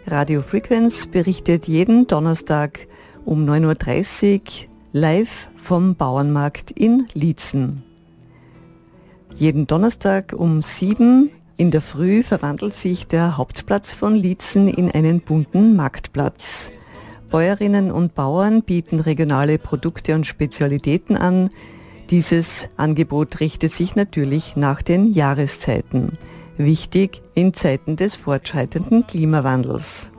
Radio 0.07 0.41
Frequenz 0.41 1.07
berichtet 1.07 1.69
jeden 1.69 2.07
Donnerstag 2.07 2.87
um 3.27 3.45
9.30 3.47 4.35
Uhr 4.35 4.69
live 4.93 5.49
vom 5.59 5.97
Bauernmarkt 5.97 6.71
in 6.71 7.07
Liezen. 7.13 7.83
Jeden 9.35 9.67
Donnerstag 9.67 10.33
um 10.33 10.63
7 10.63 11.25
Uhr 11.25 11.31
in 11.59 11.71
der 11.71 11.83
Früh 11.83 12.23
verwandelt 12.23 12.73
sich 12.73 13.07
der 13.07 13.37
Hauptplatz 13.37 13.93
von 13.93 14.15
Liezen 14.15 14.69
in 14.69 14.91
einen 14.91 15.21
bunten 15.21 15.77
Marktplatz. 15.77 16.71
Bäuerinnen 17.31 17.91
und 17.91 18.15
Bauern 18.15 18.63
bieten 18.63 19.01
regionale 19.01 19.59
Produkte 19.59 20.15
und 20.15 20.27
Spezialitäten 20.27 21.19
an. 21.19 21.51
Dieses 22.11 22.71
Angebot 22.79 23.39
richtet 23.41 23.71
sich 23.71 23.95
natürlich 23.95 24.57
nach 24.57 24.81
den 24.81 25.13
Jahreszeiten. 25.13 26.17
Wichtig 26.57 27.21
in 27.35 27.53
Zeiten 27.53 27.97
des 27.97 28.17
fortschreitenden 28.17 29.07
Klimawandels. 29.07 30.11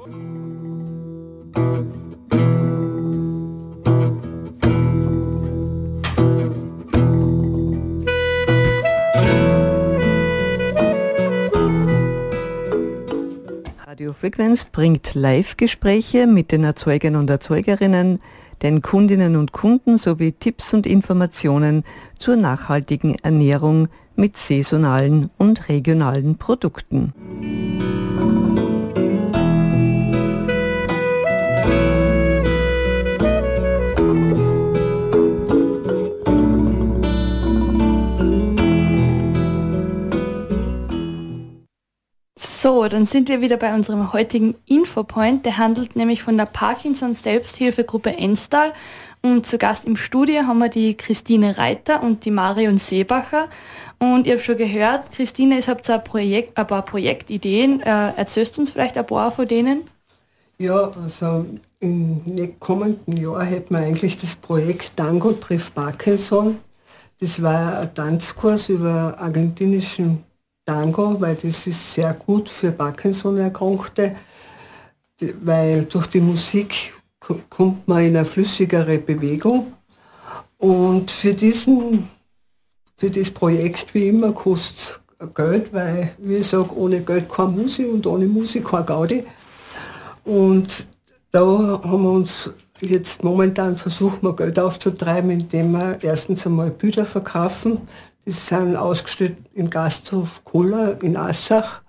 Radio 13.87 14.13
Frequenz 14.13 14.65
bringt 14.65 15.15
Live-Gespräche 15.15 16.27
mit 16.27 16.51
den 16.51 16.63
Erzeugern 16.63 17.15
und 17.15 17.31
Erzeugerinnen, 17.31 18.19
den 18.61 18.81
Kundinnen 18.81 19.35
und 19.35 19.51
Kunden 19.51 19.97
sowie 19.97 20.31
Tipps 20.33 20.73
und 20.73 20.85
Informationen 20.85 21.83
zur 22.17 22.35
nachhaltigen 22.35 23.15
Ernährung 23.15 23.87
mit 24.15 24.37
saisonalen 24.37 25.29
und 25.37 25.69
regionalen 25.69 26.37
Produkten. 26.37 27.13
So, 42.61 42.85
dann 42.89 43.05
sind 43.05 43.29
wir 43.29 43.39
wieder 43.39 43.55
bei 43.55 43.73
unserem 43.73 44.11
heutigen 44.11 44.53
Infopoint. 44.65 45.45
Der 45.45 45.57
handelt 45.57 45.95
nämlich 45.95 46.23
von 46.23 46.35
der 46.35 46.45
Parkinson 46.45 47.15
Selbsthilfegruppe 47.15 48.17
Enstal. 48.17 48.73
Und 49.21 49.45
zu 49.45 49.57
Gast 49.57 49.85
im 49.85 49.95
Studio 49.95 50.41
haben 50.41 50.57
wir 50.57 50.67
die 50.67 50.97
Christine 50.97 51.57
Reiter 51.57 52.03
und 52.03 52.25
die 52.25 52.31
Marion 52.31 52.77
Seebacher. 52.77 53.47
Und 53.97 54.27
ihr 54.27 54.33
habt 54.33 54.43
schon 54.43 54.57
gehört, 54.57 55.09
Christine, 55.09 55.55
ihr 55.55 55.67
habt 55.67 55.89
ein, 55.89 56.03
Projekt, 56.03 56.57
ein 56.57 56.67
paar 56.67 56.81
Projektideen. 56.81 57.79
Äh, 57.79 58.11
erzählst 58.17 58.59
uns 58.59 58.71
vielleicht 58.71 58.97
ein 58.97 59.07
paar 59.07 59.31
von 59.31 59.47
denen? 59.47 59.83
Ja, 60.57 60.91
also 61.01 61.45
im 61.79 62.59
kommenden 62.59 63.15
Jahr 63.15 63.45
hätten 63.45 63.73
wir 63.73 63.85
eigentlich 63.85 64.17
das 64.17 64.35
Projekt 64.35 64.97
Tango 64.97 65.31
trifft 65.31 65.75
Parkinson. 65.75 66.57
Das 67.21 67.41
war 67.41 67.79
ein 67.79 67.95
Tanzkurs 67.95 68.67
über 68.67 69.15
argentinischen 69.17 70.25
Tango, 70.69 71.19
weil 71.19 71.33
das 71.35 71.65
ist 71.65 71.95
sehr 71.95 72.13
gut 72.13 72.47
für 72.47 72.71
Parkinson-Erkrankte, 72.71 74.15
weil 75.41 75.85
durch 75.85 76.05
die 76.05 76.21
Musik 76.21 76.93
kommt 77.49 77.87
man 77.87 78.05
in 78.05 78.15
eine 78.15 78.23
flüssigere 78.23 78.99
Bewegung. 78.99 79.73
Und 80.59 81.09
für, 81.09 81.33
diesen, 81.33 82.07
für 82.97 83.09
das 83.09 83.31
Projekt, 83.31 83.95
wie 83.95 84.09
immer, 84.09 84.31
kostet 84.31 84.99
Geld, 85.33 85.73
weil, 85.73 86.13
wie 86.19 86.35
ich 86.35 86.47
sage, 86.47 86.77
ohne 86.77 87.01
Geld 87.01 87.27
keine 87.27 87.49
Musik 87.49 87.91
und 87.91 88.05
ohne 88.05 88.27
Musik 88.27 88.65
keine 88.65 88.85
Gaudi. 88.85 89.23
Und 90.23 90.85
da 91.31 91.41
haben 91.83 92.03
wir 92.03 92.11
uns 92.11 92.51
jetzt 92.79 93.23
momentan 93.23 93.75
versucht, 93.75 94.21
wir 94.21 94.35
Geld 94.35 94.59
aufzutreiben, 94.59 95.31
indem 95.31 95.71
wir 95.71 95.97
erstens 96.03 96.45
einmal 96.45 96.69
Bilder 96.69 97.05
verkaufen, 97.05 97.79
sind 98.31 98.75
ausgestellt 98.75 99.37
im 99.53 99.69
Gasthof 99.69 100.43
Koller 100.43 101.01
in 101.03 101.17
Assach. 101.17 101.81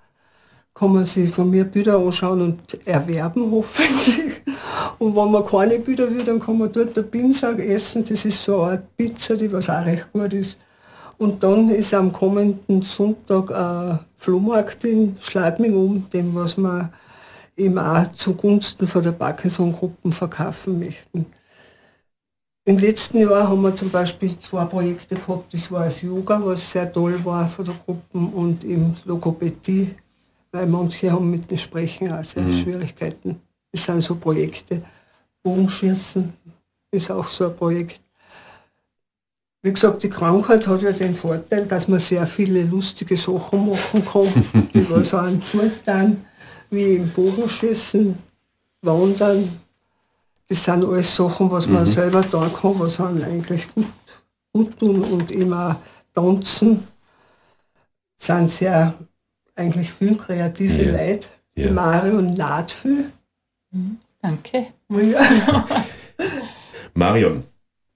Kann 0.73 0.93
man 0.93 1.05
sich 1.05 1.29
von 1.29 1.49
mir 1.49 1.65
Bilder 1.65 1.97
anschauen 1.97 2.41
und 2.41 2.87
erwerben, 2.87 3.51
hoffentlich. 3.51 4.41
Und 4.99 5.15
wenn 5.15 5.31
man 5.31 5.45
keine 5.45 5.79
Bilder 5.79 6.09
will, 6.09 6.23
dann 6.23 6.39
kann 6.39 6.57
man 6.57 6.71
dort 6.71 6.95
der 6.95 7.03
Pinsag 7.03 7.59
essen. 7.59 8.03
Das 8.05 8.23
ist 8.25 8.43
so 8.43 8.61
eine 8.61 8.71
Art 8.71 8.97
Pizza, 8.97 9.35
die 9.35 9.51
was 9.51 9.69
auch 9.69 9.85
recht 9.85 10.11
gut 10.13 10.33
ist. 10.33 10.57
Und 11.17 11.43
dann 11.43 11.69
ist 11.69 11.93
am 11.93 12.11
kommenden 12.11 12.81
Sonntag 12.81 13.51
ein 13.51 13.99
Flohmarkt 14.15 14.83
in 14.85 15.15
Schladming 15.19 15.75
um, 15.75 16.09
dem 16.11 16.33
was 16.33 16.57
wir 16.57 16.91
eben 17.57 17.77
auch 17.77 18.11
zugunsten 18.13 18.87
von 18.87 19.03
der 19.03 19.11
Parkinson-Gruppen 19.11 20.11
verkaufen 20.11 20.79
möchten. 20.79 21.27
Im 22.63 22.77
letzten 22.77 23.17
Jahr 23.17 23.49
haben 23.49 23.63
wir 23.63 23.75
zum 23.75 23.89
Beispiel 23.89 24.37
zwei 24.37 24.65
Projekte 24.65 25.15
gehabt. 25.15 25.51
Das 25.51 25.71
war 25.71 25.85
das 25.85 26.01
Yoga, 26.01 26.39
was 26.43 26.71
sehr 26.71 26.91
toll 26.91 27.23
war 27.25 27.47
für 27.47 27.63
die 27.63 27.71
Gruppen 27.85 28.31
und 28.33 28.63
im 28.63 28.93
Logopädie, 29.05 29.95
weil 30.51 30.67
manche 30.67 31.11
haben 31.11 31.31
mit 31.31 31.49
dem 31.49 31.57
Sprechen 31.57 32.11
auch 32.11 32.23
sehr 32.23 32.43
mhm. 32.43 32.53
Schwierigkeiten. 32.53 33.41
Das 33.71 33.83
sind 33.83 34.01
so 34.01 34.15
Projekte. 34.15 34.83
Bogenschießen 35.41 36.31
ist 36.91 37.09
auch 37.09 37.27
so 37.27 37.45
ein 37.45 37.55
Projekt. 37.55 38.01
Wie 39.63 39.73
gesagt, 39.73 40.03
die 40.03 40.09
Krankheit 40.09 40.67
hat 40.67 40.83
ja 40.83 40.91
den 40.91 41.15
Vorteil, 41.15 41.65
dass 41.65 41.87
man 41.87 41.99
sehr 41.99 42.27
viele 42.27 42.63
lustige 42.63 43.17
Sachen 43.17 43.69
machen 43.69 44.05
kann, 44.05 44.69
die 44.73 44.87
was 44.87 45.15
einem 45.15 45.41
gut 45.51 45.83
tun, 45.83 46.17
wie 46.69 46.95
im 46.95 47.09
Bogenschießen, 47.09 48.17
Wandern, 48.83 49.60
das 50.51 50.65
sind 50.65 50.83
alles 50.83 51.15
Sachen, 51.15 51.49
was 51.49 51.65
man 51.65 51.83
mhm. 51.83 51.91
selber 51.91 52.21
da 52.29 52.49
kann, 52.49 52.77
was 52.77 52.99
einem 52.99 53.23
eigentlich 53.23 53.73
gut, 53.73 53.85
gut 54.51 54.77
tun 54.77 55.01
und 55.01 55.31
immer 55.31 55.79
tanzen. 56.13 56.85
Sind 58.17 58.51
sehr 58.51 58.93
eigentlich 59.55 59.93
viel 59.93 60.17
kreative 60.17 60.83
ja. 60.83 60.91
Leute. 60.91 61.29
Ja. 61.55 61.67
Die 61.67 61.73
Marion 61.73 62.33
naht 62.33 62.69
viel. 62.69 63.13
Mhm. 63.71 63.97
Danke. 64.21 64.67
Ja. 64.89 65.21
Marion, 66.95 67.45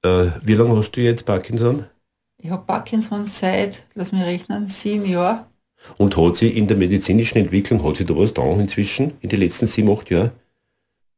äh, 0.01 0.27
wie 0.41 0.53
lange 0.53 0.77
hast 0.77 0.91
du 0.91 1.01
jetzt 1.01 1.25
Parkinson? 1.25 1.83
Ich 2.37 2.49
habe 2.49 2.63
Parkinson 2.65 3.25
seit, 3.25 3.83
lass 3.95 4.13
mich 4.13 4.23
rechnen, 4.23 4.69
sieben 4.69 5.05
Jahren. 5.05 5.43
Und 5.97 6.15
hat 6.15 6.37
sie 6.37 6.47
in 6.57 6.69
der 6.69 6.77
medizinischen 6.77 7.37
Entwicklung, 7.37 7.83
hat 7.83 7.97
sie 7.97 8.05
da 8.05 8.15
was 8.15 8.33
da 8.33 8.43
inzwischen, 8.43 9.17
in 9.19 9.27
den 9.27 9.41
letzten 9.41 9.67
sieben, 9.67 9.91
acht 9.91 10.09
Jahren? 10.09 10.31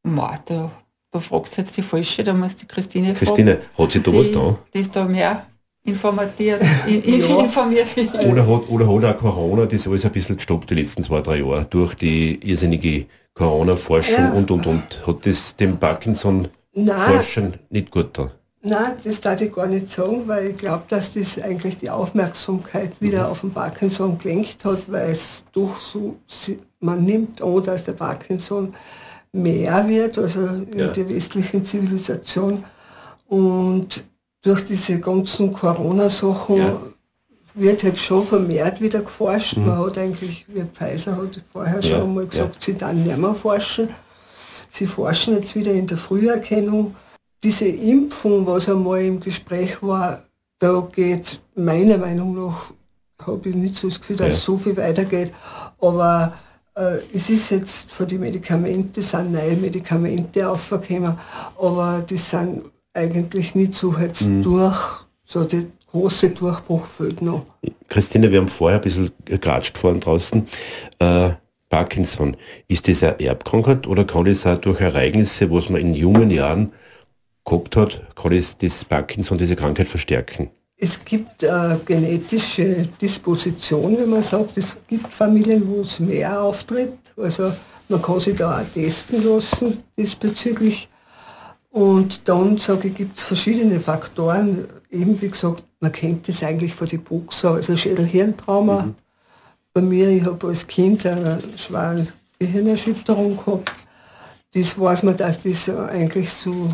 Ma, 0.01 0.39
da 0.43 0.71
da 1.11 1.19
fragst 1.19 1.57
du 1.57 1.61
jetzt 1.61 1.77
die 1.77 1.81
Falsche, 1.81 2.23
da 2.23 2.33
musst 2.33 2.61
du 2.61 2.67
Christine 2.67 3.15
fragen. 3.15 3.19
Christine, 3.19 3.59
hat 3.77 3.91
sie 3.91 4.01
da 4.01 4.13
was 4.13 4.31
da? 4.31 4.57
Die 4.73 4.79
ist 4.79 4.95
da 4.95 5.05
mehr 5.05 5.45
informiert, 5.83 6.61
in, 6.87 7.01
in 7.01 7.19
ja. 7.19 7.39
informiert 7.39 7.87
oder 8.25 8.45
hat, 8.45 8.69
oder 8.69 8.93
hat 8.93 9.05
auch 9.05 9.17
Corona 9.17 9.65
das 9.65 9.87
alles 9.87 10.05
ein 10.05 10.11
bisschen 10.11 10.35
gestoppt 10.35 10.69
die 10.69 10.75
letzten 10.75 11.03
zwei, 11.03 11.21
drei 11.21 11.37
Jahre 11.37 11.65
durch 11.69 11.95
die 11.95 12.39
irrsinnige 12.43 13.05
Corona-Forschung 13.33 14.15
ja. 14.15 14.31
und 14.31 14.51
und 14.51 14.67
und. 14.67 15.07
Hat 15.07 15.25
das 15.25 15.55
dem 15.55 15.77
Parkinson-Forschern 15.77 17.53
nicht 17.69 17.91
gut 17.91 18.17
da? 18.17 18.31
Nein, 18.63 18.93
das 19.03 19.21
darf 19.21 19.39
ich 19.39 19.53
gar 19.53 19.67
nicht 19.67 19.87
sagen, 19.87 20.27
weil 20.27 20.47
ich 20.47 20.57
glaube, 20.57 20.83
dass 20.89 21.13
das 21.13 21.39
eigentlich 21.39 21.77
die 21.77 21.89
Aufmerksamkeit 21.89 22.99
wieder 22.99 23.25
mhm. 23.25 23.31
auf 23.31 23.41
den 23.41 23.51
Parkinson 23.51 24.17
gelenkt 24.17 24.65
hat, 24.65 24.91
weil 24.91 25.11
es 25.11 25.45
doch 25.53 25.77
so, 25.77 26.17
man 26.79 27.05
nimmt 27.05 27.41
an, 27.41 27.63
dass 27.63 27.85
der 27.85 27.93
Parkinson 27.93 28.73
mehr 29.37 29.87
wird, 29.87 30.17
also 30.17 30.41
in 30.41 30.79
ja. 30.79 30.87
der 30.87 31.09
westlichen 31.09 31.63
Zivilisation. 31.63 32.63
Und 33.27 34.03
durch 34.41 34.65
diese 34.65 34.99
ganzen 34.99 35.51
Corona-Sachen 35.51 36.57
ja. 36.57 36.81
wird 37.53 37.83
jetzt 37.83 38.01
schon 38.01 38.23
vermehrt 38.23 38.81
wieder 38.81 39.01
geforscht. 39.01 39.57
Mhm. 39.57 39.65
Man 39.65 39.79
hat 39.79 39.97
eigentlich, 39.97 40.45
wie 40.47 40.63
Pfizer 40.63 41.17
hat 41.17 41.41
vorher 41.51 41.81
schon 41.81 41.97
ja. 41.97 42.03
einmal 42.03 42.25
gesagt, 42.25 42.61
sie 42.61 42.73
dann 42.73 43.03
nicht 43.03 43.17
mehr 43.17 43.33
forschen. 43.33 43.87
Sie 44.69 44.85
forschen 44.85 45.35
jetzt 45.35 45.55
wieder 45.55 45.71
in 45.71 45.87
der 45.87 45.97
Früherkennung. 45.97 46.95
Diese 47.43 47.65
Impfung, 47.65 48.45
was 48.45 48.69
einmal 48.69 49.03
im 49.03 49.19
Gespräch 49.19 49.81
war, 49.81 50.23
da 50.59 50.87
geht 50.91 51.39
meiner 51.55 51.97
Meinung 51.97 52.33
nach, 52.33 52.71
habe 53.25 53.49
ich 53.49 53.55
nicht 53.55 53.75
so 53.75 53.87
das 53.87 53.99
Gefühl, 53.99 54.17
dass 54.17 54.43
so 54.43 54.57
viel 54.57 54.75
weitergeht. 54.77 55.31
Aber 55.79 56.33
es 57.13 57.29
ist 57.29 57.51
jetzt 57.51 57.91
für 57.91 58.05
die 58.05 58.17
Medikamente, 58.17 59.01
sind 59.01 59.31
neue 59.31 59.55
Medikamente 59.55 60.49
aufgekommen, 60.49 61.17
aber 61.57 62.05
die 62.07 62.17
sind 62.17 62.63
eigentlich 62.93 63.55
nicht 63.55 63.73
so 63.73 63.93
jetzt 63.93 64.27
mhm. 64.27 64.41
durch, 64.41 65.05
so 65.25 65.43
der 65.43 65.63
große 65.91 66.29
Durchbruch 66.31 66.85
fehlt 66.85 67.21
noch. 67.21 67.45
Christine, 67.87 68.31
wir 68.31 68.39
haben 68.39 68.47
vorher 68.47 68.79
ein 68.79 68.83
bisschen 68.83 69.11
geratscht 69.25 69.77
vorhin 69.77 70.01
draußen. 70.01 70.47
Äh, 70.99 71.31
Parkinson, 71.69 72.37
ist 72.67 72.87
das 72.87 73.03
eine 73.03 73.19
Erbkrankheit 73.19 73.87
oder 73.87 74.05
kann 74.05 74.25
das 74.25 74.45
auch 74.45 74.57
durch 74.57 74.79
Ereignisse, 74.79 75.51
was 75.51 75.69
man 75.69 75.81
in 75.81 75.95
jungen 75.95 76.29
Jahren 76.29 76.71
gehabt 77.43 77.75
hat, 77.75 78.15
kann 78.15 78.31
das, 78.31 78.57
das 78.57 78.85
Parkinson, 78.85 79.37
diese 79.37 79.55
Krankheit 79.55 79.87
verstärken? 79.87 80.49
Es 80.79 81.03
gibt 81.03 81.41
äh, 81.41 81.77
genetische 81.85 82.87
Disposition, 83.01 83.97
wenn 83.97 84.09
man 84.09 84.21
sagt. 84.21 84.57
Es 84.57 84.77
gibt 84.87 85.11
Familien, 85.11 85.67
wo 85.67 85.81
es 85.81 85.99
mehr 85.99 86.39
auftritt. 86.41 86.99
Also 87.17 87.51
Man 87.89 88.01
kann 88.01 88.19
sich 88.19 88.35
da 88.35 88.59
auch 88.59 88.73
testen 88.73 89.23
lassen 89.23 89.83
diesbezüglich. 89.97 90.89
Und 91.69 92.27
dann, 92.27 92.57
sage 92.57 92.89
ich, 92.89 92.95
gibt 92.95 93.17
es 93.17 93.23
verschiedene 93.23 93.79
Faktoren. 93.79 94.67
Eben, 94.89 95.21
wie 95.21 95.29
gesagt, 95.29 95.63
man 95.79 95.91
kennt 95.91 96.27
das 96.27 96.43
eigentlich 96.43 96.73
von 96.73 96.87
den 96.87 97.03
Boxer, 97.03 97.51
also 97.51 97.75
Schädel-Hirntrauma. 97.75 98.81
Mhm. 98.83 98.95
Bei 99.73 99.81
mir, 99.81 100.09
ich 100.09 100.25
habe 100.25 100.47
als 100.47 100.67
Kind 100.67 101.05
eine 101.05 101.39
schwere 101.55 102.07
Gehirnerschütterung 102.39 103.37
gehabt. 103.37 103.71
Das 104.53 104.79
weiß 104.79 105.03
man, 105.03 105.15
dass 105.15 105.43
das 105.43 105.69
eigentlich 105.69 106.31
so 106.31 106.73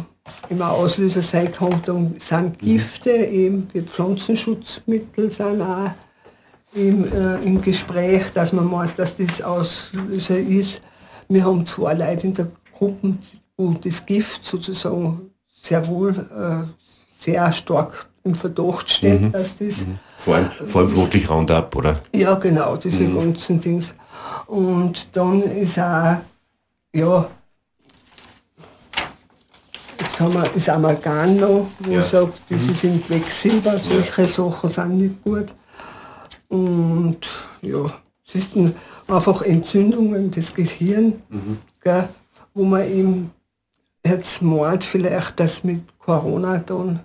immer 0.49 0.71
Auslöser 0.71 1.21
sein 1.21 1.51
kann. 1.51 1.81
Dann 1.85 2.15
sind 2.19 2.61
mhm. 2.61 2.65
Gifte, 2.65 3.11
eben 3.11 3.67
wie 3.73 3.81
Pflanzenschutzmittel 3.81 5.29
sind 5.31 5.61
auch 5.61 5.91
im, 6.73 7.11
äh, 7.11 7.35
im 7.43 7.61
Gespräch, 7.61 8.31
dass 8.33 8.53
man 8.53 8.69
meint, 8.69 8.97
dass 8.97 9.15
das 9.15 9.41
Auslöser 9.41 10.37
ist. 10.37 10.81
Wir 11.27 11.45
haben 11.45 11.65
zwei 11.65 11.93
Leute 11.93 12.27
in 12.27 12.33
der 12.33 12.47
Gruppe, 12.73 13.15
wo 13.57 13.73
das 13.73 14.05
Gift 14.05 14.45
sozusagen 14.45 15.29
sehr 15.61 15.87
wohl 15.87 16.11
äh, 16.11 16.67
sehr 17.07 17.51
stark 17.51 18.07
im 18.23 18.35
Verdacht 18.35 18.89
steht, 18.89 19.21
mhm. 19.21 19.31
dass 19.31 19.57
das. 19.57 19.85
Mhm. 19.85 19.99
Vor 20.17 20.35
allem, 20.35 20.51
vor 20.51 20.81
allem 20.81 20.95
wirklich 20.95 21.29
Roundup, 21.29 21.75
oder? 21.75 21.99
Ja, 22.15 22.35
genau, 22.35 22.77
diese 22.77 23.03
mhm. 23.03 23.15
ganzen 23.15 23.59
Dings. 23.59 23.93
Und 24.47 25.15
dann 25.15 25.41
ist 25.41 25.77
auch, 25.79 26.17
ja, 26.93 27.27
jetzt 30.13 30.21
haben 30.21 30.33
wir 30.33 30.43
das 30.43 30.69
Amalgam 30.69 31.37
noch, 31.37 31.67
wo 31.79 31.91
ja. 31.91 32.03
sagt, 32.03 32.41
das 32.49 32.63
mhm. 32.63 32.69
ist 32.69 32.83
in 32.83 33.03
Quecksilber, 33.03 33.79
solche 33.79 34.21
ja. 34.21 34.27
Sachen 34.27 34.69
sind 34.69 34.97
nicht 34.97 35.23
gut. 35.23 35.53
Und 36.49 37.17
ja, 37.61 37.79
es 38.25 38.35
ist 38.35 38.53
einfach 39.07 39.41
Entzündungen 39.41 40.29
des 40.29 40.53
Gehirns, 40.53 41.15
mhm. 41.29 41.57
gell, 41.81 42.07
wo 42.53 42.63
man 42.63 42.87
eben 42.87 43.31
jetzt 44.05 44.41
meint, 44.41 44.83
vielleicht, 44.83 45.39
dass 45.39 45.63
mit 45.63 45.97
Corona 45.97 46.59
dann 46.59 46.99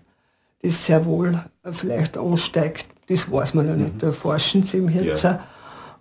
das 0.60 0.84
sehr 0.84 1.04
wohl 1.06 1.42
vielleicht 1.70 2.18
ansteigt. 2.18 2.86
Das 3.08 3.30
weiß 3.30 3.54
man 3.54 3.68
ja 3.68 3.76
nicht, 3.76 3.94
mhm. 3.94 3.98
da 3.98 4.12
forschen 4.12 4.64
sie 4.64 4.78
im 4.78 4.90
jetzt. 4.90 5.22
Ja. 5.22 5.42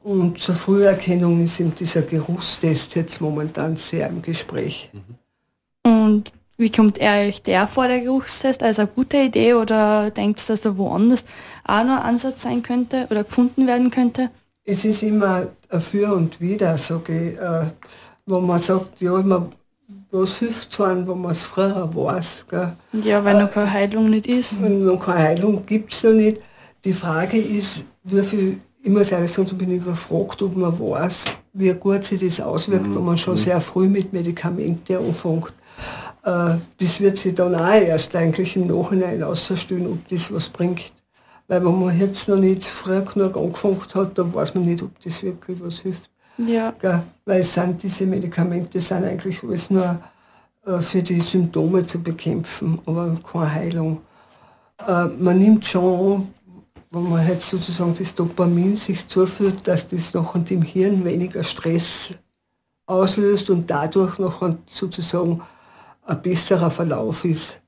Und 0.03 0.39
zur 0.39 0.55
Früherkennung 0.55 1.41
ist 1.41 1.59
eben 1.59 1.73
dieser 1.73 2.01
Geruchstest 2.01 2.95
jetzt 2.95 3.21
momentan 3.21 3.77
sehr 3.77 4.09
im 4.09 4.21
Gespräch. 4.21 4.91
Mhm. 4.93 5.89
Und 5.89 6.31
wie 6.57 6.71
kommt 6.71 6.97
er 6.97 7.27
euch 7.27 7.41
der 7.41 7.67
vor, 7.67 7.87
der 7.87 8.01
Geruchstest? 8.01 8.63
Also 8.63 8.83
eine 8.83 8.91
gute 8.91 9.17
Idee 9.17 9.53
oder 9.53 10.09
denkt 10.11 10.39
ihr, 10.39 10.47
dass 10.47 10.61
da 10.61 10.77
woanders 10.77 11.25
auch 11.63 11.83
noch 11.83 11.97
ein 11.97 12.15
Ansatz 12.15 12.41
sein 12.43 12.63
könnte 12.63 13.07
oder 13.09 13.23
gefunden 13.23 13.67
werden 13.67 13.91
könnte? 13.91 14.29
Es 14.65 14.83
ist 14.83 15.03
immer 15.03 15.47
ein 15.69 15.81
Für 15.81 16.13
und 16.13 16.41
Wider, 16.41 16.77
sage 16.77 17.31
ich. 17.31 17.39
Äh, 17.39 17.71
wo 18.25 18.41
man 18.41 18.59
sagt, 18.59 18.99
ja, 18.99 19.13
man 19.13 19.53
was 20.11 20.39
hilft 20.39 20.73
so 20.73 20.83
an, 20.83 21.07
wenn 21.07 21.21
man 21.21 21.31
es 21.31 21.43
früher 21.43 21.89
weiß. 21.93 22.45
Gell? 22.49 22.73
Ja, 23.03 23.23
weil 23.23 23.39
noch 23.39 23.51
keine 23.51 23.71
Heilung 23.71 24.09
nicht 24.09 24.27
ist. 24.27 24.53
Und 24.61 24.85
noch 24.85 25.03
keine 25.05 25.19
Heilung 25.19 25.61
gibt 25.65 25.93
es 25.93 26.03
noch 26.03 26.11
nicht. 26.11 26.41
Die 26.83 26.93
Frage 26.93 27.37
ist, 27.37 27.85
wie 28.03 28.21
viel, 28.21 28.57
ich 28.81 28.89
muss 28.89 29.11
ehrlich 29.11 29.31
sagen, 29.31 29.47
so 29.47 29.55
bin 29.55 29.71
ich 29.71 29.77
überfragt, 29.77 30.41
ob 30.41 30.55
man 30.55 30.77
weiß, 30.77 31.25
wie 31.53 31.73
gut 31.73 32.03
sich 32.03 32.19
das 32.19 32.39
auswirkt, 32.39 32.87
mhm. 32.87 32.95
wenn 32.95 33.05
man 33.05 33.17
schon 33.17 33.33
mhm. 33.33 33.39
sehr 33.39 33.61
früh 33.61 33.87
mit 33.87 34.13
Medikamenten 34.13 34.97
anfängt. 34.97 35.53
Äh, 36.27 36.57
das 36.77 36.99
wird 36.99 37.17
sich 37.17 37.35
dann 37.35 37.55
auch 37.55 37.73
erst 37.73 38.13
eigentlich 38.15 38.57
im 38.57 38.67
Nachhinein 38.67 39.23
ausstellen, 39.23 39.87
ob 39.87 40.05
das 40.09 40.31
was 40.31 40.49
bringt. 40.49 40.91
Weil 41.47 41.65
wenn 41.65 41.79
man 41.79 41.97
jetzt 41.97 42.27
noch 42.27 42.35
nicht 42.35 42.65
früh 42.65 43.01
genug 43.01 43.37
angefangen 43.37 43.81
hat, 43.95 44.17
dann 44.17 44.35
weiß 44.35 44.53
man 44.53 44.65
nicht, 44.65 44.83
ob 44.83 44.99
das 45.01 45.23
wirklich 45.23 45.63
was 45.63 45.79
hilft. 45.79 46.09
Ja. 46.37 46.71
Gell? 46.71 47.01
Weil 47.23 47.39
es 47.39 47.53
sind 47.53 47.81
diese 47.81 48.05
Medikamente 48.05 48.81
sind 48.81 49.05
eigentlich 49.05 49.41
alles 49.41 49.69
nur 49.69 49.99
äh, 50.65 50.79
für 50.79 51.01
die 51.01 51.21
Symptome 51.21 51.85
zu 51.85 52.03
bekämpfen, 52.03 52.79
aber 52.85 53.17
keine 53.31 53.53
Heilung. 53.53 54.01
Äh, 54.85 55.05
man 55.05 55.39
nimmt 55.39 55.65
schon 55.65 56.27
wenn 56.89 57.09
man 57.09 57.25
halt 57.25 57.41
sozusagen 57.41 57.93
das 57.93 58.15
Dopamin 58.15 58.77
sich 58.77 59.07
zuführt, 59.09 59.67
dass 59.67 59.89
das 59.89 60.13
noch 60.13 60.41
dem 60.41 60.61
Hirn 60.61 61.03
weniger 61.03 61.43
Stress 61.43 62.13
auslöst 62.85 63.49
und 63.49 63.69
dadurch 63.69 64.17
noch 64.19 64.41
sozusagen 64.65 65.41
ein 66.07 66.21
besserer 66.21 66.71
Verlauf 66.71 67.25
ist. 67.25 67.59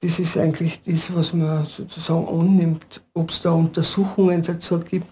Das 0.00 0.18
ist 0.18 0.38
eigentlich 0.38 0.80
das, 0.80 1.14
was 1.14 1.34
man 1.34 1.64
sozusagen 1.64 2.26
annimmt. 2.26 3.02
Ob 3.12 3.30
es 3.30 3.42
da 3.42 3.50
Untersuchungen 3.50 4.42
dazu 4.42 4.78
gibt, 4.78 5.06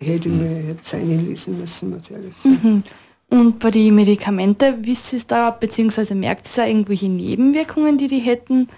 hätte 0.00 0.28
ich 0.28 0.34
mir 0.34 0.62
jetzt 0.62 0.94
einlesen 0.94 1.58
müssen, 1.58 1.90
muss 1.90 2.10
ich 2.10 2.16
ehrlich 2.16 2.36
sagen. 2.36 2.60
Mhm. 2.62 2.82
Und 3.30 3.58
bei 3.60 3.70
den 3.70 3.94
Medikamenten, 3.94 4.84
wisst 4.84 5.12
ihr 5.12 5.20
da, 5.26 5.50
beziehungsweise 5.50 6.14
merkt 6.14 6.46
ihr 6.46 6.62
da 6.62 6.66
irgendwelche 6.66 7.08
Nebenwirkungen, 7.08 7.96
die 7.96 8.08
die 8.08 8.18
hätten? 8.18 8.68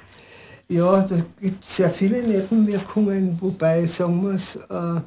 Ja, 0.69 1.03
da 1.03 1.17
gibt 1.40 1.64
es 1.64 1.77
sehr 1.77 1.90
viele 1.90 2.23
Nebenwirkungen, 2.23 3.37
wobei, 3.40 3.85
sagen 3.87 4.23
wir 4.23 4.35
es, 4.35 4.57
äh, 4.57 5.01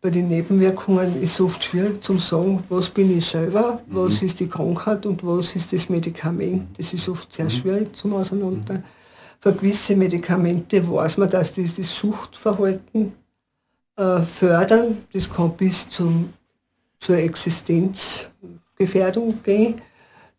bei 0.00 0.10
den 0.10 0.28
Nebenwirkungen 0.28 1.20
ist 1.20 1.34
es 1.34 1.40
oft 1.40 1.64
schwierig 1.64 2.00
zu 2.02 2.16
sagen, 2.18 2.62
was 2.68 2.90
bin 2.90 3.16
ich 3.16 3.26
selber, 3.26 3.80
mhm. 3.86 3.96
was 3.96 4.22
ist 4.22 4.38
die 4.38 4.48
Krankheit 4.48 5.04
und 5.06 5.26
was 5.26 5.56
ist 5.56 5.72
das 5.72 5.88
Medikament. 5.88 6.78
Das 6.78 6.92
ist 6.92 7.08
oft 7.08 7.32
sehr 7.32 7.46
mhm. 7.46 7.50
schwierig 7.50 7.96
zum 7.96 8.14
Auseinander. 8.14 8.74
Mhm. 8.74 8.84
Für 9.40 9.52
gewisse 9.52 9.96
Medikamente 9.96 10.88
weiß 10.88 11.18
man, 11.18 11.30
dass 11.30 11.54
das 11.54 11.74
das 11.76 11.92
Suchtverhalten 11.94 13.12
äh, 13.96 14.20
fördern. 14.20 14.98
Das 15.12 15.28
kann 15.30 15.56
bis 15.56 15.88
zum, 15.88 16.32
zur 16.98 17.16
Existenzgefährdung 17.16 19.42
gehen. 19.42 19.76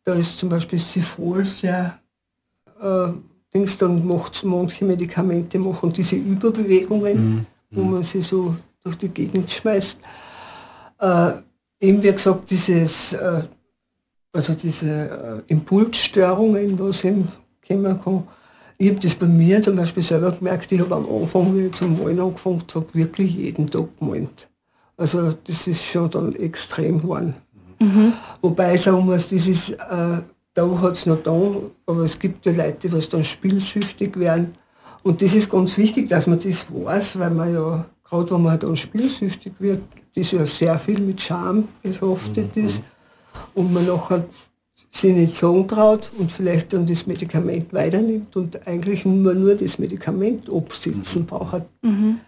Da 0.03 0.13
ist 0.13 0.37
zum 0.37 0.49
Beispiel 0.49 0.77
Sifol 0.79 1.45
sehr 1.45 1.99
äh, 2.81 3.09
Dings, 3.53 3.77
dann 3.77 4.05
macht 4.05 4.43
manche 4.45 4.85
Medikamente 4.85 5.59
machen 5.59 5.91
diese 5.91 6.15
Überbewegungen, 6.15 7.35
mhm. 7.35 7.45
wo 7.71 7.81
man 7.81 8.03
sie 8.03 8.21
so 8.21 8.55
durch 8.83 8.97
die 8.97 9.09
Gegend 9.09 9.49
schmeißt. 9.49 9.99
Äh, 10.99 11.31
eben 11.79 12.03
wie 12.03 12.11
gesagt, 12.11 12.49
dieses, 12.49 13.13
äh, 13.13 13.43
also 14.33 14.53
diese 14.53 15.43
äh, 15.47 15.51
Impulsstörungen, 15.51 16.77
was 16.79 17.03
eben 17.03 17.27
kommen 17.67 17.99
kann, 18.01 18.27
ich 18.81 18.89
habe 18.89 18.99
das 19.01 19.13
bei 19.13 19.25
mir 19.25 19.61
zum 19.61 19.75
Beispiel 19.75 20.01
selber 20.01 20.31
gemerkt, 20.31 20.71
ich 20.71 20.79
habe 20.79 20.95
am 20.95 21.05
Anfang, 21.09 21.53
wie 21.53 21.65
ich 21.65 21.73
zum 21.73 22.01
Malen 22.01 22.21
angefangen 22.21 22.63
habe, 22.73 22.93
wirklich 22.93 23.35
jeden 23.35 23.69
Tag 23.69 23.97
gemalt. 23.99 24.47
Also 24.95 25.33
das 25.33 25.67
ist 25.67 25.83
schon 25.83 26.09
dann 26.09 26.33
extrem 26.35 27.01
geworden. 27.01 27.33
Mhm. 27.79 28.13
Wobei 28.41 28.75
ich 28.75 28.81
sagen 28.81 29.05
muss, 29.05 29.29
das 29.29 29.47
ist, 29.47 29.71
äh, 29.71 30.21
da 30.53 30.81
hat 30.81 30.93
es 30.93 31.05
noch 31.05 31.21
da, 31.21 31.37
aber 31.85 32.03
es 32.03 32.17
gibt 32.17 32.45
ja 32.45 32.53
Leute, 32.53 32.87
die 32.87 33.09
dann 33.09 33.23
spielsüchtig 33.23 34.17
werden. 34.17 34.55
Und 35.03 35.21
das 35.21 35.33
ist 35.33 35.49
ganz 35.49 35.77
wichtig, 35.77 36.07
dass 36.07 36.27
man 36.27 36.39
das 36.39 36.65
weiß, 36.69 37.19
weil 37.19 37.31
man 37.31 37.53
ja, 37.53 37.85
gerade 38.09 38.31
wenn 38.31 38.41
man 38.41 38.59
dann 38.59 38.75
spielsüchtig 38.75 39.53
wird, 39.59 39.81
das 40.15 40.31
ja 40.31 40.45
sehr 40.45 40.77
viel 40.77 40.99
mit 40.99 41.21
Scham 41.21 41.67
behaftet 41.83 42.55
mhm. 42.55 42.65
ist 42.65 42.83
und 43.53 43.73
man 43.73 43.85
nachher 43.85 44.25
sich 44.91 45.13
nicht 45.13 45.35
sagen 45.35 45.67
traut 45.67 46.11
und 46.17 46.31
vielleicht 46.31 46.73
dann 46.73 46.87
das 46.87 47.05
Medikament 47.05 47.71
weiternimmt 47.73 48.35
und 48.35 48.67
eigentlich 48.67 49.05
nur, 49.05 49.33
nur 49.35 49.55
das 49.55 49.77
Medikament 49.77 50.51
absitzen 50.51 51.21
mhm. 51.21 51.25
braucht. 51.25 51.63
Mhm. 51.81 52.19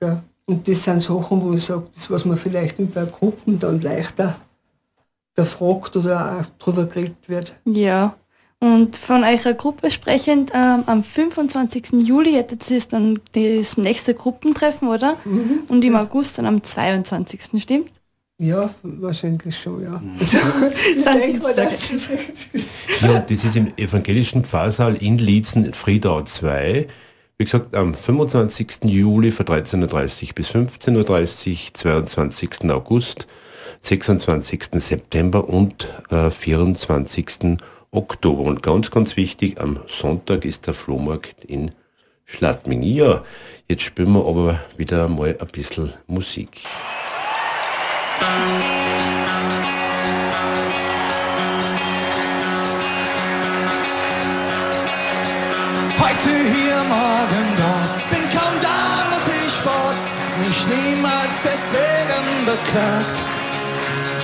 Ja. 0.00 0.22
Und 0.46 0.68
das 0.68 0.84
sind 0.84 1.02
Sachen, 1.02 1.42
wo 1.42 1.54
ich 1.54 1.64
sage, 1.64 1.86
das 1.94 2.10
was 2.10 2.24
man 2.24 2.36
vielleicht 2.36 2.78
in 2.78 2.92
der 2.92 3.06
Gruppe 3.06 3.52
dann 3.52 3.80
leichter 3.80 4.36
erfragt 5.34 5.96
oder 5.96 6.38
auch 6.38 6.46
drüber 6.58 6.84
geredet 6.84 7.28
wird. 7.28 7.54
Ja. 7.64 8.14
Und 8.64 8.96
von 8.96 9.24
eurer 9.24 9.52
Gruppe 9.52 9.90
sprechend, 9.90 10.50
ähm, 10.54 10.84
am 10.86 11.04
25. 11.04 12.02
Juli 12.02 12.32
hättet 12.32 12.70
ihr 12.70 12.80
dann 12.88 13.20
das 13.34 13.76
nächste 13.76 14.14
Gruppentreffen, 14.14 14.88
oder? 14.88 15.18
Mhm. 15.26 15.64
Und 15.68 15.84
im 15.84 15.94
August 15.96 16.38
dann 16.38 16.46
am 16.46 16.62
22. 16.62 17.60
stimmt? 17.60 17.90
Ja, 18.38 18.70
wahrscheinlich 18.82 19.54
schon, 19.54 19.82
ja. 19.82 19.98
Mhm. 19.98 20.16
ich 20.96 21.04
denke 21.04 21.42
mal, 21.42 21.54
das 21.54 21.90
ist 21.90 22.08
Ja, 23.02 23.18
das 23.18 23.44
ist 23.44 23.54
im 23.54 23.68
evangelischen 23.76 24.44
Pfarrsaal 24.44 24.96
in 24.96 25.18
Lietzen, 25.18 25.74
Friedau 25.74 26.22
2. 26.22 26.86
Wie 27.36 27.44
gesagt, 27.44 27.76
am 27.76 27.92
25. 27.92 28.84
Juli 28.84 29.30
von 29.30 29.44
13.30 29.44 30.34
bis 30.34 30.48
15.30 30.48 31.50
Uhr, 31.50 32.06
22. 32.06 32.70
August, 32.70 33.26
26. 33.82 34.68
September 34.80 35.46
und 35.46 35.92
äh, 36.08 36.30
24. 36.30 37.58
Oktober. 37.94 38.42
Und 38.42 38.62
ganz, 38.62 38.90
ganz 38.90 39.16
wichtig, 39.16 39.60
am 39.60 39.80
Sonntag 39.86 40.44
ist 40.44 40.66
der 40.66 40.74
Flohmarkt 40.74 41.44
in 41.44 41.70
Schladming. 42.24 42.82
Ja, 42.82 43.22
jetzt 43.68 43.82
spielen 43.82 44.12
wir 44.12 44.26
aber 44.26 44.60
wieder 44.76 45.08
mal 45.08 45.36
ein 45.38 45.46
bisschen 45.48 45.92
Musik. 46.06 46.62
Heute 55.98 56.30
hier, 56.30 56.76
morgen 56.88 57.46
dort, 57.56 58.10
bin 58.10 58.22
kaum 58.30 58.54
da, 58.60 59.04
muss 59.10 59.26
ich 59.28 59.52
fort, 59.52 59.96
mich 60.40 60.66
niemals 60.66 61.40
deswegen 61.44 62.46
beklagt. 62.46 63.24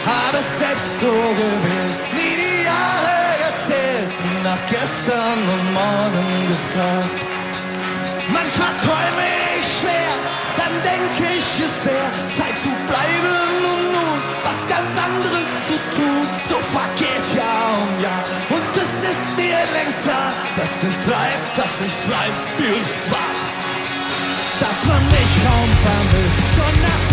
hab 0.07 0.35
es 0.35 0.59
selbst 0.59 1.01
so 1.01 1.07
gewählt. 1.07 1.99
Nie 2.15 2.37
die 2.37 2.50
Nie 3.69 4.41
nach 4.43 4.63
gestern 4.71 5.39
und 5.55 5.75
morgen 5.75 6.49
gefragt. 6.49 7.21
Manchmal 8.33 8.73
träume 8.81 9.27
ich 9.61 9.67
schwer, 9.81 10.15
dann 10.57 10.75
denke 10.81 11.35
ich 11.37 11.61
es 11.61 11.85
her, 11.85 12.09
Zeit 12.37 12.57
zu 12.65 12.73
bleiben 12.89 13.37
und 13.61 13.85
nun 13.93 14.17
was 14.45 14.61
ganz 14.65 14.93
anderes 14.97 15.49
zu 15.69 15.77
tun. 15.95 16.23
So 16.49 16.57
vergeht 16.73 17.27
Jahr 17.37 17.77
um 17.85 18.03
Jahr 18.03 18.25
und 18.49 18.77
es 18.77 18.93
ist 19.05 19.27
mir 19.37 19.61
längst 19.77 20.05
klar, 20.05 20.33
dass 20.57 20.83
nichts 20.83 21.05
bleibt, 21.05 21.59
dass 21.59 21.73
nichts 21.85 22.03
bleibt, 22.09 22.41
wie 22.57 22.73
es 22.81 23.11
war. 23.13 23.35
Dass 24.61 24.79
man 24.89 25.05
mich 25.13 25.33
kaum 25.45 25.71
vermisst, 25.85 26.49
schon 26.57 26.77
nach 26.81 27.10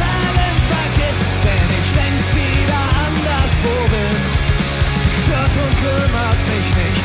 und 5.64 5.76
kümmert 5.82 6.40
mich 6.48 6.76
nicht, 6.76 6.97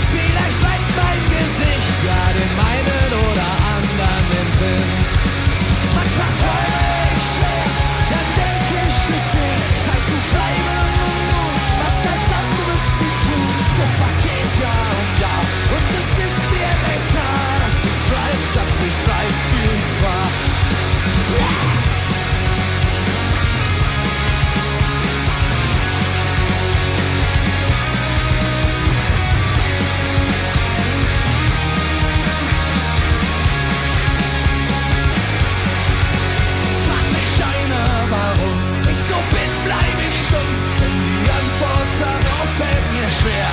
schwer. 43.20 43.53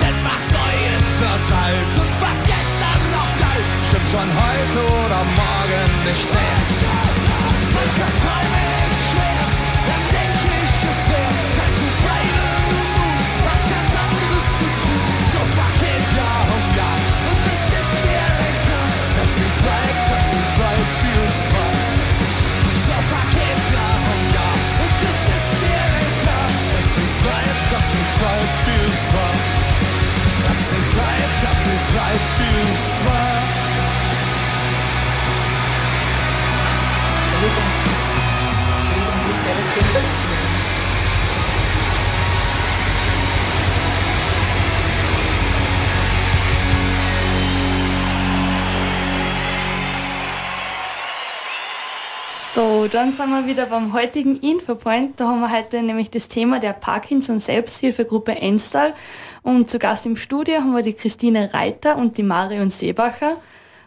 Denn 0.00 0.16
was 0.24 0.44
Neues 0.58 1.08
wird 1.20 1.46
halt 1.60 1.92
und 2.02 2.14
was 2.20 2.38
gestern 2.46 3.02
noch 3.16 3.30
galt, 3.42 3.66
stimmt 3.88 4.08
schon 4.08 4.28
heute 4.44 4.78
oder 5.04 5.20
morgen 5.36 5.88
nicht 6.06 6.26
mehr. 6.32 6.58
Manchmal 7.74 8.12
träume 8.22 8.60
ich 8.88 8.96
schwer, 9.10 9.57
So, 52.58 52.88
dann 52.88 53.12
sind 53.12 53.30
wir 53.30 53.46
wieder 53.46 53.66
beim 53.66 53.92
heutigen 53.92 54.36
Infopoint. 54.40 55.20
Da 55.20 55.28
haben 55.28 55.40
wir 55.40 55.52
heute 55.52 55.80
nämlich 55.80 56.10
das 56.10 56.26
Thema 56.26 56.58
der 56.58 56.72
Parkinson-Selbsthilfegruppe 56.72 58.34
Enstal. 58.34 58.94
Und 59.42 59.68
zu 59.70 59.78
Gast 59.78 60.06
im 60.06 60.16
Studio 60.16 60.56
haben 60.56 60.74
wir 60.74 60.82
die 60.82 60.92
Christine 60.92 61.52
Reiter 61.54 61.96
und 61.96 62.18
die 62.18 62.22
Marion 62.22 62.70
Seebacher. 62.70 63.36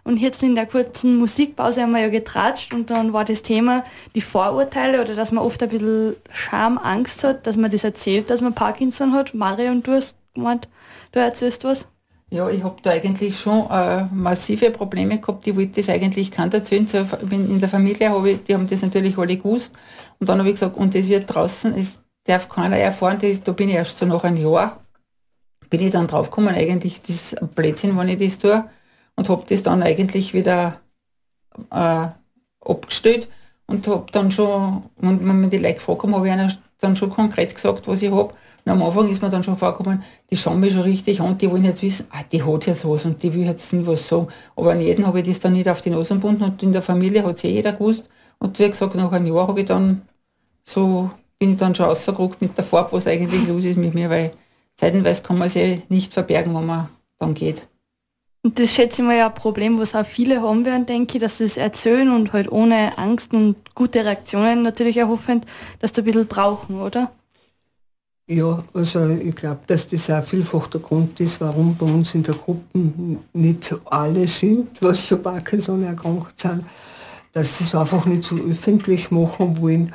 Und 0.03 0.17
jetzt 0.17 0.41
in 0.41 0.55
der 0.55 0.65
kurzen 0.65 1.17
Musikpause 1.17 1.83
haben 1.83 1.91
wir 1.91 2.01
ja 2.01 2.09
getratscht 2.09 2.73
und 2.73 2.89
dann 2.89 3.13
war 3.13 3.23
das 3.23 3.43
Thema 3.43 3.85
die 4.15 4.21
Vorurteile 4.21 4.99
oder 5.01 5.13
dass 5.13 5.31
man 5.31 5.43
oft 5.43 5.61
ein 5.61 5.69
bisschen 5.69 6.15
Scham, 6.31 6.79
Angst 6.79 7.23
hat, 7.23 7.45
dass 7.45 7.55
man 7.55 7.69
das 7.69 7.83
erzählt, 7.83 8.29
dass 8.29 8.41
man 8.41 8.55
Parkinson 8.55 9.13
hat. 9.13 9.35
Marion, 9.35 9.83
du 9.83 9.91
hast 9.91 10.15
gemeint, 10.33 10.67
du 11.11 11.19
erzählst 11.19 11.63
was? 11.63 11.87
Ja, 12.33 12.49
ich 12.49 12.63
habe 12.63 12.77
da 12.81 12.91
eigentlich 12.91 13.37
schon 13.37 13.69
äh, 13.69 14.05
massive 14.05 14.71
Probleme 14.71 15.19
gehabt. 15.19 15.45
Ich 15.45 15.55
wollte 15.55 15.81
das 15.81 15.89
eigentlich 15.89 16.31
keiner 16.31 16.53
erzählen. 16.53 16.87
In 17.29 17.59
der 17.59 17.67
Familie 17.69 18.09
habe 18.09 18.31
ich, 18.31 18.43
die 18.43 18.53
haben 18.53 18.67
das 18.67 18.81
natürlich 18.81 19.17
alle 19.17 19.35
gewusst. 19.35 19.73
Und 20.17 20.29
dann 20.29 20.39
habe 20.39 20.47
ich 20.47 20.55
gesagt, 20.55 20.77
und 20.77 20.95
das 20.95 21.09
wird 21.09 21.25
draußen, 21.27 21.73
es 21.73 21.99
darf 22.23 22.47
keiner 22.47 22.77
erfahren, 22.77 23.17
das, 23.21 23.43
da 23.43 23.51
bin 23.51 23.67
ich 23.67 23.75
erst 23.75 23.97
so 23.97 24.05
nach 24.05 24.23
einem 24.23 24.37
Jahr, 24.37 24.79
bin 25.71 25.81
ich 25.81 25.91
dann 25.91 26.05
draufgekommen, 26.05 26.53
eigentlich 26.53 27.01
das 27.01 27.35
Blödsinn, 27.55 27.97
wenn 27.97 28.09
ich 28.09 28.17
das 28.17 28.37
tue. 28.37 28.63
Und 29.15 29.29
habe 29.29 29.43
das 29.47 29.63
dann 29.63 29.81
eigentlich 29.81 30.33
wieder 30.33 30.79
äh, 31.71 32.07
abgestellt 32.59 33.27
und 33.67 33.87
habe 33.87 34.05
dann 34.11 34.31
schon, 34.31 34.83
und 35.01 35.27
wenn 35.27 35.39
mir 35.39 35.49
die 35.49 35.57
Leute 35.57 35.75
gefragt 35.75 36.03
haben, 36.03 36.15
habe 36.15 36.27
ich 36.27 36.59
dann 36.79 36.95
schon 36.95 37.09
konkret 37.09 37.55
gesagt, 37.55 37.87
was 37.87 38.01
ich 38.01 38.11
habe. 38.11 38.33
Und 38.65 38.71
am 38.71 38.83
Anfang 38.83 39.09
ist 39.09 39.21
mir 39.21 39.29
dann 39.29 39.43
schon 39.43 39.55
vorgekommen, 39.55 40.03
die 40.29 40.37
schauen 40.37 40.59
mich 40.59 40.73
schon 40.73 40.81
richtig 40.81 41.21
an, 41.21 41.37
die 41.37 41.49
wollen 41.49 41.63
jetzt 41.63 41.81
wissen, 41.81 42.05
ah, 42.11 42.21
die 42.31 42.43
hat 42.43 42.67
jetzt 42.67 42.87
was 42.87 43.05
und 43.05 43.23
die 43.23 43.33
will 43.33 43.45
jetzt 43.45 43.71
nicht 43.73 43.87
was 43.87 44.07
sagen. 44.07 44.27
Aber 44.55 44.71
an 44.71 44.81
jeden 44.81 45.07
habe 45.07 45.19
ich 45.19 45.27
das 45.27 45.39
dann 45.39 45.53
nicht 45.53 45.69
auf 45.69 45.81
die 45.81 45.89
Nase 45.89 46.15
gebunden 46.15 46.43
und 46.43 46.61
in 46.61 46.73
der 46.73 46.81
Familie 46.81 47.23
hat 47.23 47.37
es 47.37 47.43
eh 47.43 47.51
jeder 47.51 47.73
gewusst. 47.73 48.03
Und 48.39 48.59
wie 48.59 48.67
gesagt, 48.67 48.95
nach 48.95 49.11
einem 49.11 49.27
Jahr 49.27 49.47
habe 49.47 49.59
ich 49.59 49.65
dann 49.65 50.01
so, 50.63 51.09
bin 51.39 51.51
ich 51.51 51.57
dann 51.57 51.73
schon 51.73 51.85
rausgerückt 51.85 52.41
mit 52.41 52.57
der 52.57 52.63
Farbe, 52.63 52.91
was 52.91 53.07
eigentlich 53.07 53.47
los 53.47 53.65
ist 53.65 53.77
mit 53.77 53.93
mir, 53.93 54.09
weil 54.09 54.31
zeitenweise 54.81 55.21
kann 55.21 55.37
man 55.37 55.49
sich 55.49 55.87
nicht 55.89 56.13
verbergen, 56.13 56.55
wenn 56.55 56.65
man 56.65 56.89
dann 57.19 57.35
geht. 57.35 57.67
Und 58.43 58.57
das 58.57 58.71
schätze 58.71 59.03
ich 59.03 59.07
mal 59.07 59.15
ja 59.15 59.27
ein 59.27 59.33
Problem, 59.35 59.79
was 59.79 59.93
auch 59.93 60.05
viele 60.05 60.41
haben 60.41 60.65
werden, 60.65 60.87
denke 60.87 61.17
ich, 61.17 61.21
dass 61.21 61.37
sie 61.37 61.43
es 61.43 61.57
erzählen 61.57 62.09
und 62.09 62.33
halt 62.33 62.51
ohne 62.51 62.97
Angst 62.97 63.33
und 63.33 63.55
gute 63.75 64.03
Reaktionen 64.03 64.63
natürlich 64.63 64.97
erhoffen, 64.97 65.41
dass 65.79 65.91
sie 65.93 66.01
ein 66.01 66.05
bisschen 66.05 66.27
brauchen, 66.27 66.81
oder? 66.81 67.11
Ja, 68.27 68.63
also 68.73 69.09
ich 69.09 69.35
glaube, 69.35 69.59
dass 69.67 69.87
das 69.87 70.09
auch 70.09 70.23
vielfach 70.23 70.65
der 70.67 70.81
Grund 70.81 71.19
ist, 71.19 71.39
warum 71.41 71.75
bei 71.75 71.85
uns 71.85 72.15
in 72.15 72.23
der 72.23 72.33
Gruppe 72.33 72.79
nicht 73.33 73.75
alle 73.85 74.27
sind, 74.27 74.69
was 74.81 75.05
zu 75.05 75.17
Parkinson 75.17 75.83
erkrankt 75.83 76.39
sind, 76.39 76.65
dass 77.33 77.59
sie 77.59 77.65
es 77.65 77.75
einfach 77.75 78.07
nicht 78.07 78.23
so 78.23 78.35
öffentlich 78.37 79.11
machen 79.11 79.61
wollen. 79.61 79.93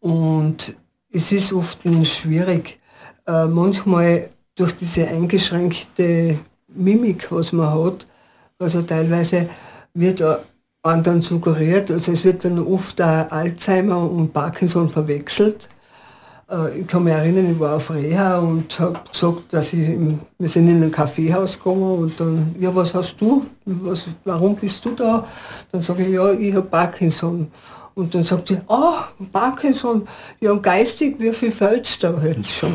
Und 0.00 0.74
es 1.10 1.32
ist 1.32 1.54
oft 1.54 1.78
schwierig, 2.02 2.78
äh, 3.26 3.46
manchmal 3.46 4.30
durch 4.54 4.72
diese 4.72 5.06
eingeschränkte 5.06 6.38
Mimik, 6.68 7.30
was 7.30 7.52
man 7.52 7.72
hat, 7.84 8.06
also 8.58 8.82
teilweise 8.82 9.48
wird 9.94 10.22
einem 10.82 11.02
dann 11.02 11.20
suggeriert, 11.20 11.90
also 11.90 12.12
es 12.12 12.24
wird 12.24 12.44
dann 12.44 12.58
oft 12.58 13.00
Alzheimer 13.00 14.10
und 14.10 14.32
Parkinson 14.32 14.88
verwechselt. 14.88 15.68
Äh, 16.50 16.80
Ich 16.80 16.86
kann 16.86 17.04
mich 17.04 17.12
erinnern, 17.12 17.50
ich 17.50 17.58
war 17.58 17.76
auf 17.76 17.90
Reha 17.90 18.38
und 18.38 18.78
habe 18.78 19.00
gesagt, 19.10 19.52
dass 19.52 19.72
ich, 19.72 19.88
wir 20.38 20.48
sind 20.48 20.68
in 20.68 20.82
ein 20.82 20.90
Kaffeehaus 20.90 21.58
gegangen 21.58 21.98
und 21.98 22.20
dann, 22.20 22.54
ja, 22.58 22.74
was 22.74 22.94
hast 22.94 23.20
du? 23.20 23.44
Was, 23.64 24.06
warum 24.24 24.54
bist 24.56 24.84
du 24.84 24.90
da? 24.90 25.26
Dann 25.72 25.82
sage 25.82 26.04
ich, 26.04 26.14
ja, 26.14 26.32
ich 26.32 26.54
habe 26.54 26.66
Parkinson. 26.66 27.48
Und 27.94 28.14
dann 28.14 28.24
sagt 28.24 28.48
sie, 28.48 28.58
ah, 28.68 29.08
Parkinson, 29.32 30.06
ja, 30.40 30.52
geistig, 30.54 31.16
wie 31.18 31.32
viel 31.32 31.50
fällt's 31.50 31.98
da 31.98 32.12
jetzt 32.22 32.52
schon? 32.52 32.74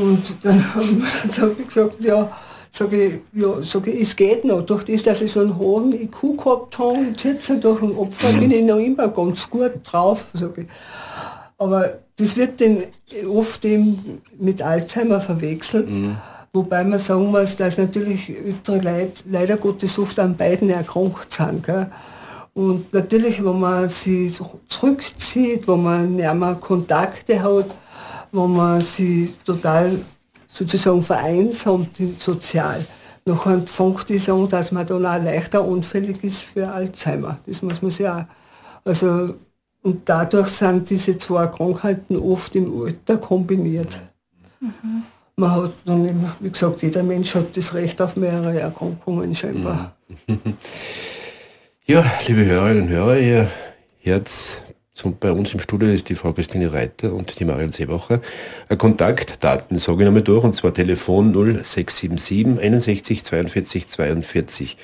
Und 0.00 0.36
dann, 0.44 0.56
dann 0.74 1.42
habe 1.42 1.56
ich 1.58 1.66
gesagt, 1.66 1.96
ja, 2.00 2.30
sage 2.70 3.04
ich, 3.04 3.20
ja, 3.32 3.48
sag 3.60 3.88
ich, 3.88 4.00
es 4.00 4.14
geht 4.14 4.44
noch. 4.44 4.62
Durch 4.62 4.84
das, 4.84 5.02
dass 5.02 5.20
ich 5.20 5.32
so 5.32 5.40
einen 5.40 5.58
hohen 5.58 5.92
IQ 5.92 6.38
gehabt 6.38 6.78
habe 6.78 6.90
und 6.90 7.24
jetzt 7.24 7.50
durch 7.60 7.80
den 7.80 7.96
Opfer 7.96 8.32
bin 8.34 8.52
ich 8.52 8.62
noch 8.62 8.78
immer 8.78 9.08
ganz 9.08 9.50
gut 9.50 9.72
drauf, 9.82 10.26
sage 10.32 10.62
ich. 10.62 10.66
Aber 11.58 11.98
das 12.20 12.36
wird 12.36 12.60
dann 12.60 12.82
oft 13.28 13.64
eben 13.64 14.20
mit 14.38 14.62
Alzheimer 14.62 15.20
verwechselt. 15.20 15.88
Wobei 16.52 16.82
man 16.84 16.98
sagen 16.98 17.30
muss, 17.30 17.56
dass 17.56 17.78
natürlich 17.78 18.28
ältere 18.28 18.78
Leute 18.78 19.22
leider 19.30 19.56
Gottes 19.56 19.98
oft 19.98 20.18
an 20.18 20.36
beiden 20.36 20.68
erkrankt 20.68 21.32
sind. 21.32 21.64
Gell? 21.64 21.86
Und 22.54 22.92
natürlich, 22.92 23.44
wenn 23.44 23.60
man 23.60 23.88
sich 23.88 24.40
zurückzieht, 24.68 25.68
wenn 25.68 25.82
man 25.82 26.12
nicht 26.12 26.34
mehr 26.34 26.56
Kontakte 26.60 27.40
hat, 27.42 27.66
wenn 28.32 28.50
man 28.50 28.80
sich 28.80 29.38
total 29.44 30.00
sozusagen 30.48 31.02
vereinsamt 31.02 31.96
sozial, 32.18 32.84
nachher 33.24 33.62
fängt 33.66 34.10
es 34.10 34.28
an, 34.28 34.48
dass 34.48 34.72
man 34.72 34.86
dann 34.86 35.06
auch 35.06 35.22
leichter 35.22 35.62
anfällig 35.62 36.22
ist 36.24 36.42
für 36.42 36.68
Alzheimer. 36.68 37.38
Das 37.46 37.62
muss 37.62 37.80
man 37.80 37.92
sich 37.92 38.08
auch, 38.08 38.24
also 38.84 39.34
und 39.82 40.08
dadurch 40.08 40.48
sind 40.48 40.90
diese 40.90 41.16
zwei 41.18 41.46
Krankheiten 41.46 42.16
oft 42.16 42.54
im 42.54 42.82
Alter 42.82 43.18
kombiniert. 43.18 44.00
Mhm. 44.60 45.04
Man 45.36 45.50
hat 45.50 45.72
dann, 45.86 46.04
immer, 46.04 46.36
wie 46.40 46.50
gesagt, 46.50 46.82
jeder 46.82 47.02
Mensch 47.02 47.34
hat 47.34 47.56
das 47.56 47.72
Recht 47.72 48.00
auf 48.02 48.16
mehrere 48.16 48.60
Erkrankungen 48.60 49.34
scheinbar. 49.34 49.96
Ja, 51.86 52.04
liebe 52.28 52.44
Hörerinnen 52.44 52.84
und 52.84 52.88
Hörer, 52.88 53.18
ihr 53.18 53.50
hört 53.98 54.30
bei 55.18 55.32
uns 55.32 55.52
im 55.54 55.60
Studio 55.60 55.88
ist 55.88 56.08
die 56.08 56.14
Frau 56.14 56.32
Christine 56.32 56.72
Reiter 56.72 57.14
und 57.14 57.40
die 57.40 57.44
Marion 57.44 57.72
Seebacher. 57.72 58.20
Kontaktdaten 58.76 59.78
sage 59.78 60.02
ich 60.02 60.04
nochmal 60.04 60.22
durch, 60.22 60.44
und 60.44 60.54
zwar 60.54 60.72
Telefon 60.72 61.32
0677 61.32 62.60
61 62.60 63.24
42 63.24 63.86
42 63.88 64.76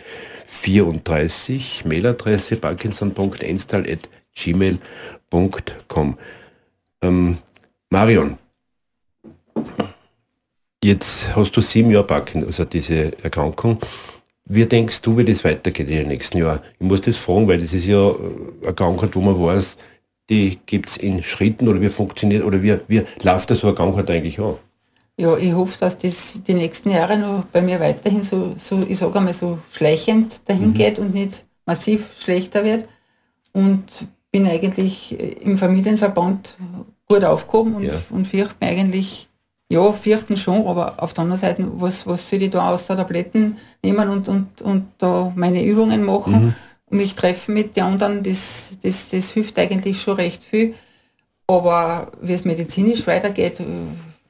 34, 0.47 1.85
Mailadresse 1.85 2.57
parkinson.enstal.gmail.com. 4.37 6.19
Ähm, 7.03 7.39
Marion, 7.91 8.39
jetzt 10.83 11.35
hast 11.35 11.53
du 11.57 11.61
sieben 11.61 11.91
Jahre 11.91 12.07
Parkinson, 12.07 12.49
also 12.49 12.65
diese 12.65 13.13
Erkrankung. 13.23 13.79
Wie 14.49 14.65
denkst 14.65 15.03
du, 15.03 15.17
wie 15.17 15.25
das 15.25 15.43
weitergeht 15.45 15.89
in 15.89 15.97
den 15.97 16.09
nächsten 16.09 16.39
Jahren? 16.39 16.61
Ich 16.79 16.87
muss 16.87 17.01
das 17.01 17.17
fragen, 17.17 17.49
weil 17.49 17.59
das 17.59 17.73
ist 17.73 17.87
ja 17.87 18.15
eine 18.63 18.75
Krankheit, 18.75 19.17
wo 19.17 19.21
man 19.21 19.39
weiß, 19.41 19.77
die 20.31 20.59
gibt 20.67 20.91
es 20.91 20.97
in 20.97 21.23
Schritten 21.23 21.69
oder 21.69 21.81
wie 21.81 21.89
funktioniert 21.89 22.45
oder 22.45 22.63
wie, 22.63 22.79
wie 22.89 23.03
läuft 23.23 23.51
das 23.51 23.61
so 23.61 23.69
eine 23.69 23.77
Krankheit 23.77 24.11
eigentlich 24.11 24.39
an? 24.39 24.55
Ja, 25.19 25.37
ich 25.37 25.53
hoffe, 25.53 25.79
dass 25.81 25.97
das 25.99 26.43
die 26.47 26.55
nächsten 26.55 26.91
Jahre 26.91 27.17
noch 27.17 27.45
bei 27.47 27.63
mir 27.63 27.81
weiterhin 27.81 28.23
so, 28.23 28.55
so 28.59 28.81
ich 28.87 28.99
sage 28.99 29.19
einmal, 29.19 29.35
so 29.35 29.59
schleichend 29.73 30.49
dahin 30.49 30.71
mhm. 30.71 30.75
geht 30.75 30.99
und 30.99 31.15
nicht 31.15 31.45
massiv 31.65 32.17
schlechter 32.21 32.65
wird. 32.65 32.87
Und 33.53 34.07
bin 34.37 34.47
eigentlich 34.47 35.19
im 35.43 35.57
Familienverband 35.57 36.59
gut 37.09 37.25
aufgehoben 37.25 37.77
und, 37.77 37.85
ja. 37.85 37.95
und 38.11 38.27
fürchte 38.27 38.57
mich 38.61 38.71
eigentlich, 38.71 39.29
ja, 39.71 39.93
fürchten 39.93 40.37
schon, 40.37 40.67
aber 40.67 41.03
auf 41.03 41.15
der 41.15 41.23
anderen 41.23 41.41
Seite, 41.41 41.67
was, 41.77 42.07
was 42.07 42.29
soll 42.29 42.43
ich 42.43 42.51
da 42.51 42.71
aus 42.71 42.87
der 42.87 42.97
Tabletten 42.97 43.57
nehmen 43.83 44.11
und, 44.11 44.29
und, 44.29 44.61
und 44.61 44.89
da 44.99 45.33
meine 45.35 45.65
Übungen 45.65 46.05
machen 46.05 46.33
mhm. 46.33 46.55
und 46.91 46.99
mich 46.99 47.15
treffen 47.15 47.55
mit 47.55 47.77
den 47.77 47.85
anderen, 47.85 48.23
das, 48.23 48.77
das, 48.83 49.09
das 49.09 49.31
hilft 49.31 49.59
eigentlich 49.59 50.03
schon 50.03 50.17
recht 50.17 50.45
viel. 50.45 50.75
Aber 51.47 52.13
wie 52.21 52.35
es 52.35 52.45
medizinisch 52.45 53.07
weitergeht, 53.07 53.63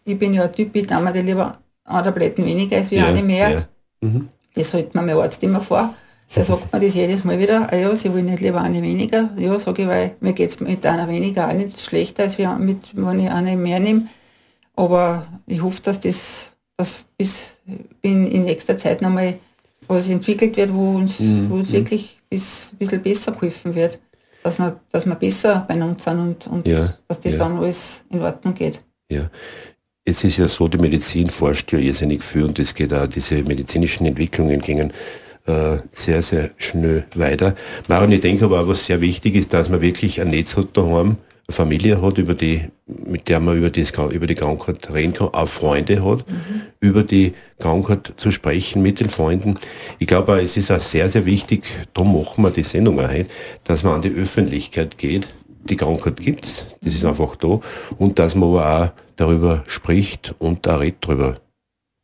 ich 0.04 0.18
bin 0.18 0.34
ja 0.34 0.44
ein 0.44 0.52
Typ, 0.52 0.76
ich 0.76 0.88
nehme 0.88 1.20
lieber 1.20 1.58
eine 1.84 2.02
Tabletten 2.04 2.44
weniger 2.44 2.76
als 2.76 2.92
wie 2.92 2.96
ja, 2.96 3.06
eine 3.06 3.24
mehr. 3.24 3.50
Ja. 3.50 3.68
Mhm. 4.02 4.28
Das 4.54 4.72
hält 4.72 4.94
mir 4.94 5.02
mein 5.02 5.16
Arzt 5.16 5.42
immer 5.42 5.60
vor. 5.60 5.94
Da 6.34 6.42
sagt 6.42 6.72
man 6.72 6.82
das 6.82 6.94
jedes 6.94 7.24
Mal 7.24 7.38
wieder, 7.38 7.72
ah 7.72 7.76
ja, 7.76 7.94
sie 7.94 8.12
wollen 8.12 8.26
nicht 8.26 8.40
lieber 8.40 8.60
eine 8.60 8.82
weniger. 8.82 9.30
Ja, 9.36 9.58
sage 9.58 9.82
ich, 9.82 9.88
weil 9.88 10.16
mir 10.20 10.32
geht 10.32 10.50
es 10.50 10.60
mit 10.60 10.84
einer 10.84 11.08
weniger 11.08 11.48
auch 11.48 11.52
nicht 11.52 11.80
schlechter, 11.80 12.24
als 12.24 12.36
mit, 12.36 12.96
wenn 12.96 13.20
ich 13.20 13.30
eine 13.30 13.56
mehr 13.56 13.80
nehme. 13.80 14.08
Aber 14.74 15.26
ich 15.46 15.62
hoffe, 15.62 15.80
dass 15.82 16.00
das 16.00 16.52
dass 16.76 16.98
bis 17.16 17.56
in, 18.02 18.30
in 18.30 18.44
nächster 18.44 18.76
Zeit 18.76 19.02
nochmal 19.02 19.38
was 19.88 20.08
entwickelt 20.08 20.56
wird, 20.56 20.74
wo 20.74 20.96
uns, 20.96 21.20
mhm. 21.20 21.48
wo 21.48 21.54
uns 21.54 21.70
mhm. 21.70 21.74
wirklich 21.74 22.20
bis, 22.28 22.72
ein 22.72 22.78
bisschen 22.78 23.02
besser 23.02 23.32
geholfen 23.32 23.74
wird. 23.74 23.98
Dass 24.42 24.58
wir, 24.58 24.80
dass 24.92 25.06
wir 25.06 25.14
besser 25.16 25.64
bei 25.66 25.82
uns 25.82 26.04
sind 26.04 26.20
und, 26.20 26.46
und 26.46 26.66
ja, 26.68 26.94
dass 27.08 27.18
das 27.18 27.32
ja. 27.32 27.38
dann 27.38 27.56
alles 27.56 28.04
in 28.10 28.20
Ordnung 28.22 28.54
geht. 28.54 28.80
Ja. 29.10 29.28
Es 30.04 30.22
ist 30.22 30.36
ja 30.36 30.46
so, 30.46 30.68
die 30.68 30.78
Medizin 30.78 31.30
forscht 31.30 31.72
ja 31.72 31.80
irrsinnig 31.80 32.22
viel 32.22 32.44
und 32.44 32.58
es 32.60 32.72
geht 32.72 32.94
auch, 32.94 33.08
diese 33.08 33.42
medizinischen 33.42 34.06
Entwicklungen 34.06 34.60
gingen 34.60 34.92
äh, 35.46 35.78
sehr, 35.90 36.22
sehr 36.22 36.50
schnell 36.56 37.04
weiter. 37.14 37.54
Marion, 37.88 38.12
ich 38.12 38.20
denke 38.20 38.44
aber 38.44 38.60
auch, 38.60 38.68
was 38.68 38.86
sehr 38.86 39.00
wichtig 39.00 39.34
ist, 39.34 39.52
dass 39.52 39.68
man 39.68 39.80
wirklich 39.80 40.20
ein 40.20 40.30
Netz 40.30 40.56
hat 40.56 40.76
daheim, 40.76 41.16
eine 41.48 41.54
Familie 41.54 42.02
hat, 42.02 42.18
über 42.18 42.34
die, 42.34 42.62
mit 42.86 43.28
der 43.28 43.38
man 43.38 43.56
über, 43.56 43.70
das, 43.70 43.92
über 44.10 44.26
die 44.26 44.34
Krankheit 44.34 44.92
reden 44.92 45.14
kann, 45.14 45.28
auch 45.28 45.48
Freunde 45.48 46.04
hat, 46.04 46.28
mhm. 46.28 46.62
über 46.80 47.04
die 47.04 47.34
Krankheit 47.58 48.14
zu 48.16 48.30
sprechen 48.32 48.82
mit 48.82 48.98
den 48.98 49.08
Freunden. 49.08 49.58
Ich 49.98 50.08
glaube, 50.08 50.40
es 50.40 50.56
ist 50.56 50.72
auch 50.72 50.80
sehr, 50.80 51.08
sehr 51.08 51.24
wichtig, 51.24 51.64
darum 51.94 52.18
machen 52.18 52.42
wir 52.42 52.50
die 52.50 52.64
Sendung 52.64 52.98
auch 52.98 53.08
heute, 53.08 53.26
dass 53.64 53.84
man 53.84 53.94
an 53.94 54.02
die 54.02 54.14
Öffentlichkeit 54.14 54.98
geht. 54.98 55.28
Die 55.64 55.76
Krankheit 55.76 56.16
gibt's, 56.18 56.66
das 56.80 56.94
ist 56.94 57.04
einfach 57.04 57.36
da. 57.36 57.60
Und 57.98 58.18
dass 58.18 58.34
man 58.34 58.50
aber 58.50 58.82
auch 58.82 58.90
darüber 59.16 59.62
spricht 59.68 60.34
und 60.38 60.66
da 60.66 60.76
redet 60.76 61.04
drüber. 61.04 61.40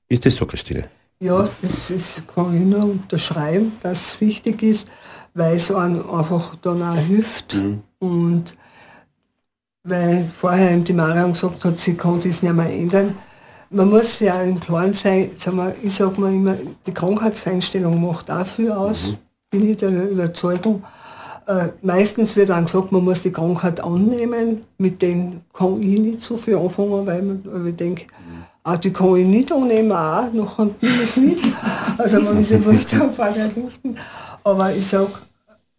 Ist 0.09 0.27
das 0.27 0.37
so, 0.37 0.47
Christine? 0.47 0.89
Ja, 1.23 1.49
das 1.63 1.89
ist, 1.91 2.27
kann 2.27 2.57
ich 2.57 2.67
nur 2.67 2.83
unterschreiben, 2.83 3.71
dass 3.81 4.15
es 4.15 4.21
wichtig 4.21 4.61
ist, 4.65 4.89
weil 5.35 5.55
es 5.55 5.71
einem 5.71 6.11
einfach 6.11 6.57
dann 6.57 6.83
auch 6.83 6.97
hilft. 6.97 7.55
Mhm. 7.55 7.81
Und 8.01 8.57
weil 9.85 10.25
vorher 10.25 10.77
die 10.79 10.93
Marion 10.93 11.31
gesagt 11.31 11.65
hat, 11.65 11.79
sie 11.79 11.95
kann 11.95 12.19
das 12.19 12.43
nicht 12.43 12.53
mehr 12.53 12.69
ändern. 12.69 13.15
Man 13.71 13.91
muss 13.91 14.19
ja 14.19 14.43
im 14.43 14.59
Klaren 14.59 14.95
sein, 14.95 15.31
sag 15.37 15.55
mal, 15.55 15.77
ich 15.81 15.95
sage 15.95 16.21
mal 16.21 16.35
immer, 16.35 16.57
die 16.87 16.93
Krankheitseinstellung 16.93 18.05
macht 18.05 18.29
auch 18.29 18.45
viel 18.45 18.73
aus, 18.73 19.13
mhm. 19.13 19.17
bin 19.49 19.71
ich 19.71 19.77
der 19.77 20.11
Überzeugung. 20.11 20.83
Äh, 21.47 21.69
meistens 21.83 22.35
wird 22.35 22.49
dann 22.49 22.65
gesagt, 22.65 22.91
man 22.91 23.05
muss 23.05 23.23
die 23.23 23.31
Krankheit 23.31 23.81
annehmen, 23.81 24.63
mit 24.77 25.01
denen 25.01 25.43
kann 25.53 25.81
ich 25.81 26.01
nicht 26.01 26.23
so 26.23 26.37
viel 26.37 26.57
anfangen, 26.57 27.07
weil, 27.07 27.23
man, 27.23 27.43
weil 27.45 27.69
ich 27.69 27.77
denke, 27.77 28.07
Ah, 28.65 28.77
die 28.77 28.93
kann 28.93 29.17
ich 29.17 29.27
nicht 29.27 29.53
annehmen, 29.53 29.91
auch, 29.91 30.33
noch 30.33 30.59
ich 30.81 31.03
es 31.03 31.17
nicht. 31.17 31.45
Also 31.99 32.25
wenn 32.25 32.43
ich 32.43 32.51
was 32.65 33.01
auf 33.01 33.19
allerdings 33.19 33.77
bin. 33.77 33.97
Aber 34.45 34.73
ich 34.73 34.87
sage, 34.87 35.11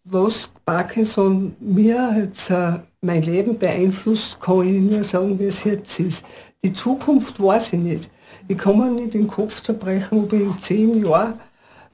was 0.04 0.50
Parkinson 0.66 1.56
mir 1.60 2.14
jetzt 2.18 2.50
äh, 2.50 2.74
mein 3.00 3.22
Leben 3.22 3.58
beeinflusst, 3.58 4.38
kann 4.38 4.68
ich 4.68 4.80
nur 4.80 5.02
sagen, 5.02 5.38
wie 5.38 5.44
es 5.46 5.64
jetzt 5.64 5.98
ist. 5.98 6.26
Die 6.62 6.74
Zukunft 6.74 7.42
weiß 7.42 7.72
ich 7.72 7.78
nicht. 7.78 8.10
Ich 8.48 8.58
kann 8.58 8.78
mir 8.78 8.90
nicht 8.90 9.14
den 9.14 9.28
Kopf 9.28 9.62
zerbrechen, 9.62 10.24
ob 10.24 10.32
ich 10.34 10.42
in 10.42 10.58
zehn 10.58 11.04
Jahren 11.04 11.34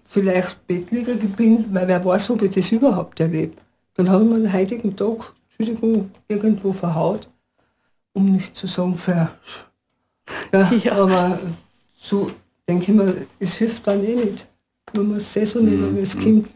vielleicht 0.02 0.66
Bettläger 0.66 1.14
bin, 1.14 1.72
weil 1.72 1.86
wer 1.86 2.04
weiß, 2.04 2.30
ob 2.30 2.42
ich 2.42 2.50
das 2.50 2.72
überhaupt 2.72 3.20
erlebe. 3.20 3.54
Dann 3.94 4.10
habe 4.10 4.24
ich 4.24 4.30
mir 4.30 4.40
den 4.40 4.52
heutigen 4.52 4.96
Tag, 4.96 5.32
Entschuldigung, 5.56 6.10
irgendwo 6.26 6.72
verhaut, 6.72 7.28
um 8.12 8.26
nicht 8.26 8.56
zu 8.56 8.66
sagen, 8.66 8.96
ver 8.96 9.30
ja, 10.52 10.72
ja. 10.84 10.92
Aber 10.92 11.38
so 11.96 12.30
denke 12.68 12.84
ich 12.84 12.96
mir, 12.96 13.14
es 13.38 13.56
hilft 13.56 13.86
dann 13.86 14.04
eh 14.04 14.14
nicht. 14.14 14.46
Man 14.94 15.08
muss 15.08 15.36
es 15.36 15.50
so 15.50 15.60
nehmen, 15.60 15.96
wie 15.96 16.00
es 16.00 16.16
mhm. 16.16 16.22
kommt. 16.22 16.48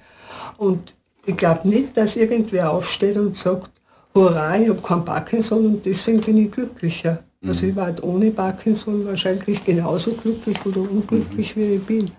Und 0.59 0.95
ich 1.27 1.37
glaube 1.37 1.69
nicht, 1.69 1.97
dass 1.97 2.17
irgendwer 2.17 2.71
aufsteht 2.71 3.17
und 3.17 3.37
sagt, 3.37 3.71
hurra, 4.15 4.59
ich 4.59 4.69
habe 4.69 4.81
keinen 4.81 5.05
Parkinson 5.05 5.67
und 5.67 5.87
deswegen 5.87 6.21
bin 6.21 6.39
ich 6.39 6.51
glücklicher. 6.51 7.25
Mhm. 7.41 7.49
Also 7.49 7.67
ich 7.67 7.77
war 7.77 7.87
halt 7.87 8.03
ohne 8.03 8.31
Parkinson 8.31 9.05
wahrscheinlich 9.07 9.65
genauso 9.65 10.13
glücklich 10.13 10.59
oder 10.65 10.81
unglücklich, 10.83 11.57
mhm. 11.57 11.61
wie 11.61 11.75
ich 11.75 11.83
bin. 11.85 12.11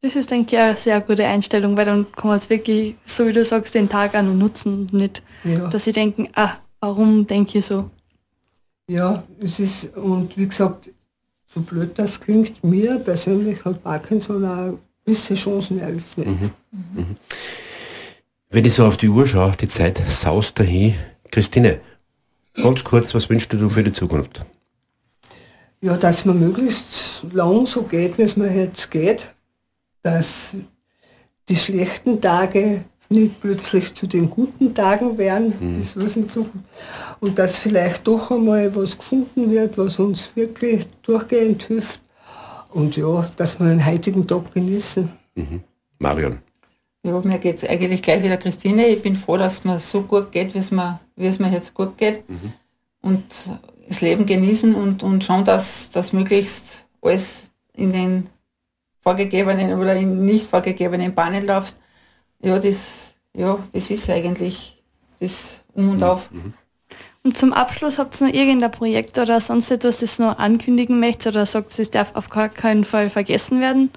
Das 0.00 0.14
ist, 0.14 0.30
denke 0.30 0.54
ich, 0.54 0.62
eine 0.62 0.76
sehr 0.76 1.00
gute 1.00 1.26
Einstellung, 1.26 1.76
weil 1.76 1.84
dann 1.84 2.06
kann 2.12 2.28
man 2.28 2.38
es 2.38 2.48
wirklich, 2.48 2.94
so 3.04 3.26
wie 3.26 3.32
du 3.32 3.44
sagst, 3.44 3.74
den 3.74 3.88
Tag 3.88 4.14
auch 4.14 4.22
noch 4.22 4.34
nutzen 4.34 4.72
und 4.74 4.92
nicht, 4.92 5.22
ja. 5.42 5.66
dass 5.68 5.84
sie 5.84 5.92
denken, 5.92 6.28
ah, 6.36 6.52
warum 6.80 7.26
denke 7.26 7.58
ich 7.58 7.66
so? 7.66 7.90
Ja, 8.88 9.22
es 9.40 9.60
ist, 9.60 9.96
und 9.96 10.36
wie 10.36 10.48
gesagt, 10.48 10.90
so 11.46 11.60
blöd 11.60 11.98
das 11.98 12.20
klingt, 12.20 12.64
mir 12.64 12.98
persönlich 12.98 13.64
hat 13.64 13.82
Parkinson 13.82 14.44
auch 14.44 14.78
gewisse 15.04 15.34
Chancen 15.34 15.78
eröffnet. 15.78 16.26
Mhm. 16.26 16.50
Mhm. 16.72 17.16
Wenn 18.50 18.64
ich 18.64 18.72
so 18.72 18.86
auf 18.86 18.96
die 18.96 19.08
Uhr 19.08 19.26
schaue, 19.26 19.52
die 19.60 19.68
Zeit 19.68 20.00
saust 20.08 20.58
dahin. 20.58 20.94
Christine, 21.30 21.80
ganz 22.54 22.82
kurz, 22.82 23.14
was 23.14 23.28
wünschst 23.28 23.52
du 23.52 23.68
für 23.68 23.84
die 23.84 23.92
Zukunft? 23.92 24.46
Ja, 25.82 25.96
dass 25.96 26.24
man 26.24 26.38
möglichst 26.38 27.24
lang 27.32 27.66
so 27.66 27.82
geht, 27.82 28.16
wie 28.16 28.22
es 28.22 28.36
mir 28.36 28.50
jetzt 28.50 28.90
geht. 28.90 29.34
Dass 30.02 30.56
die 31.48 31.56
schlechten 31.56 32.20
Tage 32.20 32.84
nicht 33.10 33.40
plötzlich 33.40 33.94
zu 33.94 34.06
den 34.06 34.28
guten 34.28 34.74
Tagen 34.74 35.16
werden, 35.16 35.54
mhm. 35.58 35.78
das 35.78 35.96
ich 36.16 36.30
suchen. 36.30 36.64
Und 37.20 37.38
dass 37.38 37.56
vielleicht 37.56 38.06
doch 38.06 38.30
einmal 38.30 38.74
was 38.76 38.96
gefunden 38.96 39.50
wird, 39.50 39.78
was 39.78 39.98
uns 39.98 40.34
wirklich 40.34 40.86
durchgehend 41.02 41.62
hilft. 41.62 42.00
Und 42.70 42.96
ja, 42.96 43.30
dass 43.36 43.58
wir 43.58 43.66
den 43.66 43.84
heutigen 43.84 44.26
Tag 44.26 44.52
genießen. 44.52 45.10
Mhm. 45.34 45.62
Marion. 45.98 46.38
Ja, 47.02 47.18
mir 47.20 47.38
geht 47.38 47.56
es 47.56 47.68
eigentlich 47.68 48.02
gleich 48.02 48.22
wieder 48.22 48.36
Christine. 48.36 48.86
Ich 48.88 49.02
bin 49.02 49.16
froh, 49.16 49.38
dass 49.38 49.54
es 49.54 49.64
mir 49.64 49.80
so 49.80 50.02
gut 50.02 50.30
geht, 50.30 50.54
wie 50.54 50.58
es 50.58 50.70
mir, 50.70 51.00
wie 51.16 51.26
es 51.26 51.38
mir 51.38 51.50
jetzt 51.50 51.72
gut 51.72 51.96
geht. 51.96 52.28
Mhm. 52.28 52.52
Und 53.00 53.24
das 53.88 54.02
Leben 54.02 54.26
genießen 54.26 54.74
und, 54.74 55.02
und 55.02 55.24
schauen, 55.24 55.44
dass 55.44 55.88
das 55.90 56.12
möglichst 56.12 56.84
alles 57.00 57.44
in 57.72 57.92
den 57.92 58.26
vorgegebenen 59.00 59.78
oder 59.78 59.96
in 59.96 60.26
nicht 60.26 60.44
vorgegebenen 60.44 61.14
Bahnen 61.14 61.46
läuft 61.46 61.74
ja, 62.42 62.58
das, 62.58 63.14
ja, 63.34 63.58
das 63.72 63.90
ist 63.90 64.08
eigentlich 64.10 64.82
das 65.20 65.60
Um 65.74 65.90
und 65.90 66.02
Auf. 66.02 66.30
Mhm. 66.30 66.54
Und 67.24 67.36
zum 67.36 67.52
Abschluss 67.52 67.98
habt 67.98 68.20
ihr 68.20 68.28
noch 68.28 68.34
irgendein 68.34 68.70
Projekt 68.70 69.18
oder 69.18 69.40
sonst 69.40 69.70
etwas, 69.70 69.98
das 69.98 70.18
noch 70.18 70.38
ankündigen 70.38 71.00
möchtet 71.00 71.34
oder 71.34 71.46
sagt, 71.46 71.78
es 71.78 71.90
darf 71.90 72.14
auf 72.14 72.30
gar 72.30 72.48
keinen 72.48 72.84
Fall 72.84 73.10
vergessen 73.10 73.60
werden? 73.60 73.90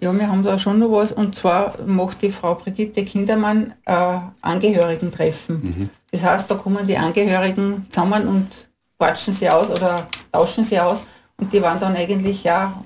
Ja, 0.00 0.12
wir 0.12 0.26
haben 0.26 0.42
da 0.42 0.58
schon 0.58 0.80
noch 0.80 0.90
was. 0.90 1.12
Und 1.12 1.36
zwar 1.36 1.80
macht 1.86 2.22
die 2.22 2.30
Frau 2.30 2.56
Brigitte 2.56 3.04
Kindermann 3.04 3.74
äh, 3.84 4.18
Angehörigentreffen. 4.40 5.62
Mhm. 5.62 5.90
Das 6.10 6.24
heißt, 6.24 6.50
da 6.50 6.56
kommen 6.56 6.86
die 6.86 6.98
Angehörigen 6.98 7.86
zusammen 7.88 8.26
und 8.26 8.68
quatschen 8.98 9.32
sie 9.32 9.48
aus 9.48 9.70
oder 9.70 10.08
tauschen 10.32 10.64
sie 10.64 10.80
aus. 10.80 11.04
Und 11.36 11.52
die 11.52 11.62
waren 11.62 11.78
dann 11.78 11.94
eigentlich 11.94 12.42
ja 12.42 12.82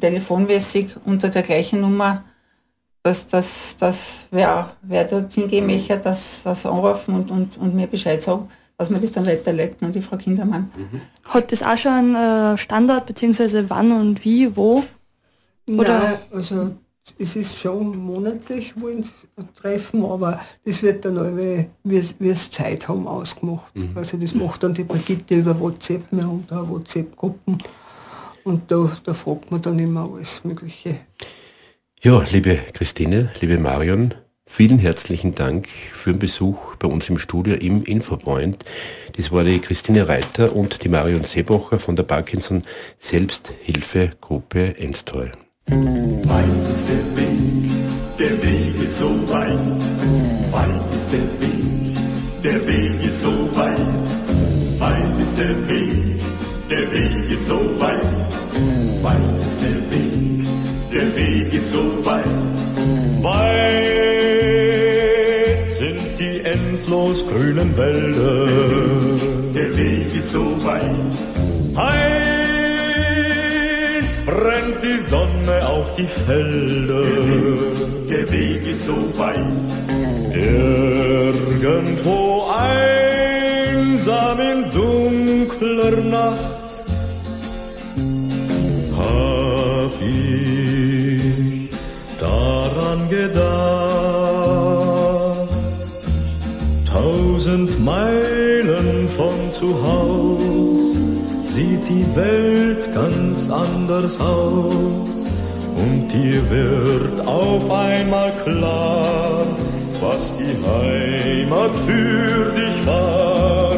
telefonmäßig 0.00 0.96
unter 1.04 1.28
der 1.28 1.42
gleichen 1.42 1.82
Nummer, 1.82 2.24
dass 3.08 3.26
das, 3.26 3.76
das 3.78 4.26
wer, 4.30 4.70
wer 4.82 5.04
dort 5.04 5.32
hingehen 5.32 5.66
möchte, 5.66 5.96
das, 5.96 6.42
das 6.44 6.66
anrufen 6.66 7.14
und, 7.14 7.30
und, 7.30 7.56
und 7.56 7.74
mir 7.74 7.86
Bescheid 7.86 8.22
sagen, 8.22 8.48
dass 8.76 8.90
man 8.90 9.00
das 9.00 9.12
dann 9.12 9.26
weiterleiten 9.26 9.86
an 9.86 9.92
die 9.92 10.02
Frau 10.02 10.16
Kindermann. 10.16 10.70
Mhm. 10.76 11.00
Hat 11.24 11.50
das 11.50 11.62
auch 11.62 11.78
schon 11.78 11.92
einen 11.92 12.54
äh, 12.54 12.58
Standort, 12.58 13.06
beziehungsweise 13.06 13.68
wann 13.70 13.92
und 13.92 14.24
wie, 14.24 14.54
wo? 14.54 14.84
Oder? 15.66 15.98
Nein, 15.98 16.18
also 16.32 16.70
es 17.18 17.34
ist 17.34 17.56
schon 17.56 17.96
monatlich 17.96 18.78
wollen 18.78 19.02
treffen, 19.54 20.04
aber 20.04 20.38
das 20.66 20.82
wird 20.82 21.06
dann 21.06 21.16
alle, 21.16 21.66
wie 21.82 22.28
es 22.28 22.50
Zeit 22.50 22.88
haben, 22.88 23.06
ausgemacht. 23.06 23.74
Mhm. 23.74 23.92
Also 23.94 24.18
das 24.18 24.34
macht 24.34 24.62
dann 24.62 24.74
die 24.74 24.84
Brigitte 24.84 25.36
über 25.36 25.58
WhatsApp, 25.58 26.02
wir 26.10 26.24
haben 26.24 26.44
da 26.46 26.68
WhatsApp-Gruppen 26.68 27.58
und 28.44 28.70
da, 28.70 28.90
da 29.02 29.14
fragt 29.14 29.50
man 29.50 29.62
dann 29.62 29.78
immer 29.78 30.10
alles 30.12 30.44
Mögliche. 30.44 31.00
Ja, 32.00 32.22
liebe 32.30 32.56
Christine, 32.74 33.28
liebe 33.40 33.58
Marion, 33.58 34.14
vielen 34.46 34.78
herzlichen 34.78 35.34
Dank 35.34 35.68
für 35.68 36.12
den 36.12 36.20
Besuch 36.20 36.76
bei 36.76 36.86
uns 36.86 37.08
im 37.08 37.18
Studio 37.18 37.56
im 37.56 37.82
Infopoint. 37.82 38.64
Das 39.16 39.32
war 39.32 39.42
die 39.42 39.58
Christine 39.58 40.06
Reiter 40.06 40.54
und 40.54 40.84
die 40.84 40.88
Marion 40.88 41.24
Seebacher 41.24 41.80
von 41.80 41.96
der 41.96 42.04
Parkinson 42.04 42.62
Selbsthilfegruppe 42.98 44.78
Enstoi. 44.78 45.32
Weit 45.66 46.70
ist 46.70 46.88
der 46.88 47.16
Weg, 47.16 47.70
der 48.16 48.42
Weg 48.44 48.80
ist 48.80 48.98
so 48.98 49.28
weit. 49.28 49.58
Weit 50.52 50.94
ist 50.94 51.10
der 51.10 51.40
Weg, 51.40 51.96
der 52.44 52.64
Weg 52.64 53.02
ist 53.04 53.20
so 53.22 53.56
weit. 53.56 53.76
Weit 54.78 55.18
ist 55.20 55.36
der 55.36 55.68
Weg, 55.68 56.20
der 56.70 56.92
Weg 56.92 57.28
ist 57.28 57.48
so 57.48 57.58
weit. 57.80 58.04
Weit 59.02 59.46
ist 59.46 59.62
der 59.62 59.90
Weg, 59.90 60.07
grünen 67.58 67.76
Wälder. 67.76 68.46
Der 69.54 69.76
Weg 69.76 70.14
ist 70.14 70.30
so 70.30 70.64
weit. 70.64 70.82
Heiß 71.76 71.98
brennt 74.26 74.82
die 74.82 75.00
Sonne 75.10 75.68
auf 75.68 75.92
die 75.94 76.06
Felder. 76.06 77.02
Der 78.08 78.30
Weg, 78.30 78.66
ist 78.66 78.86
so 78.86 78.96
weit. 79.18 79.44
Irgendwo 80.32 82.46
einsam 82.56 84.40
in 84.40 84.70
dunkler 84.72 86.00
Nacht 86.02 86.47
die 101.88 102.04
Welt 102.14 102.92
ganz 102.92 103.50
anders 103.50 104.20
aus 104.20 105.08
und 105.76 106.08
dir 106.12 106.50
wird 106.50 107.26
auf 107.26 107.70
einmal 107.70 108.32
klar, 108.44 109.46
was 110.00 110.36
die 110.38 110.56
Heimat 110.66 111.70
für 111.86 112.52
dich 112.52 112.86
war. 112.86 113.72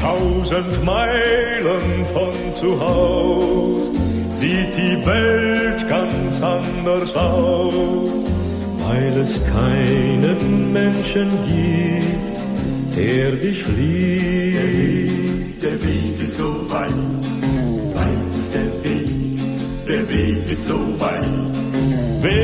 Tausend 0.00 0.84
Meilen 0.84 2.04
von 2.12 2.32
zu 2.60 2.80
Haus 2.80 3.90
sieht 4.40 4.76
die 4.76 5.06
Welt 5.06 5.88
ganz 5.88 6.42
anders 6.42 7.14
aus, 7.14 8.10
weil 8.88 9.12
es 9.18 9.40
keinen 9.46 10.72
Menschen 10.72 11.30
gibt, 11.46 12.96
der 12.96 13.30
dich 13.32 13.66
liebt. 13.68 14.41
Ist 20.48 20.66
so 20.66 20.78
weit. 21.00 21.24
Wer 22.20 22.40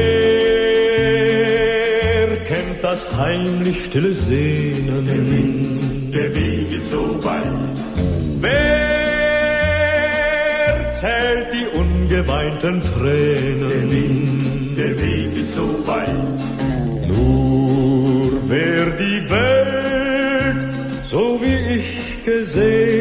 kennt 2.46 2.82
das 2.82 3.01
heimlich 3.16 3.86
stille 3.86 4.16
Sehnen? 4.16 5.05
Der 5.07 5.30
Weg, 5.30 6.12
der 6.12 6.34
Weg 6.34 6.72
ist 6.72 6.88
so 6.88 7.22
weit. 7.24 7.78
Wer 8.40 9.59
zählt 11.01 11.53
die 11.53 11.66
ungeweinten 11.78 12.82
Tränen? 12.82 13.68
Der 13.70 13.90
Weg, 13.92 14.76
der 14.76 15.01
Weg 15.01 15.36
ist 15.36 15.53
so 15.55 15.68
weit. 15.86 16.09
Nur 17.09 18.32
wer 18.49 18.86
die 19.05 19.30
Welt 19.30 19.88
so 21.11 21.40
wie 21.40 21.78
ich 21.78 22.24
gesehen 22.24 22.97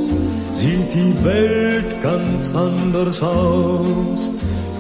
sieht 0.59 0.95
die 0.95 1.25
Welt 1.25 2.03
ganz 2.03 2.55
anders 2.55 3.23
aus 3.23 4.19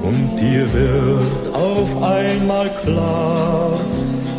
und 0.02 0.36
dir 0.38 0.72
wird 0.72 1.54
auf 1.54 2.02
einmal 2.02 2.70
klar, 2.82 3.78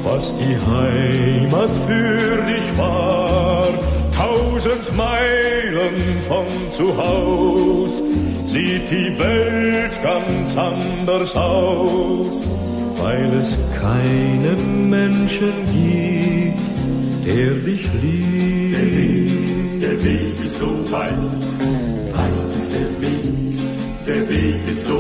was 0.04 0.24
die 0.36 0.58
Heimat 0.58 1.70
für 1.86 2.44
dich 2.46 2.78
war. 2.78 3.70
Tausend 4.12 4.96
Meilen 4.98 6.20
von 6.28 6.48
zu 6.76 6.98
Haus 6.98 7.92
sieht 8.48 8.90
die 8.90 9.18
Welt 9.20 10.02
ganz 10.02 10.58
anders 10.58 11.36
aus 11.36 12.57
weil 13.00 13.30
es 13.42 13.58
keinen 13.80 14.90
Menschen 14.90 15.54
gibt, 15.74 16.60
der 17.26 17.52
dich 17.66 17.88
liebt. 18.02 18.58
Der 18.74 18.96
Weg, 18.96 19.82
der 19.82 20.04
Weg 20.04 20.40
ist 20.40 20.58
so 20.60 20.68
weit, 20.92 21.14
weit 22.14 22.56
ist 22.56 22.72
der 22.74 23.02
Weg, 23.02 23.24
der 24.06 24.30
Weg 24.30 24.68
ist 24.68 24.84
so 24.86 24.98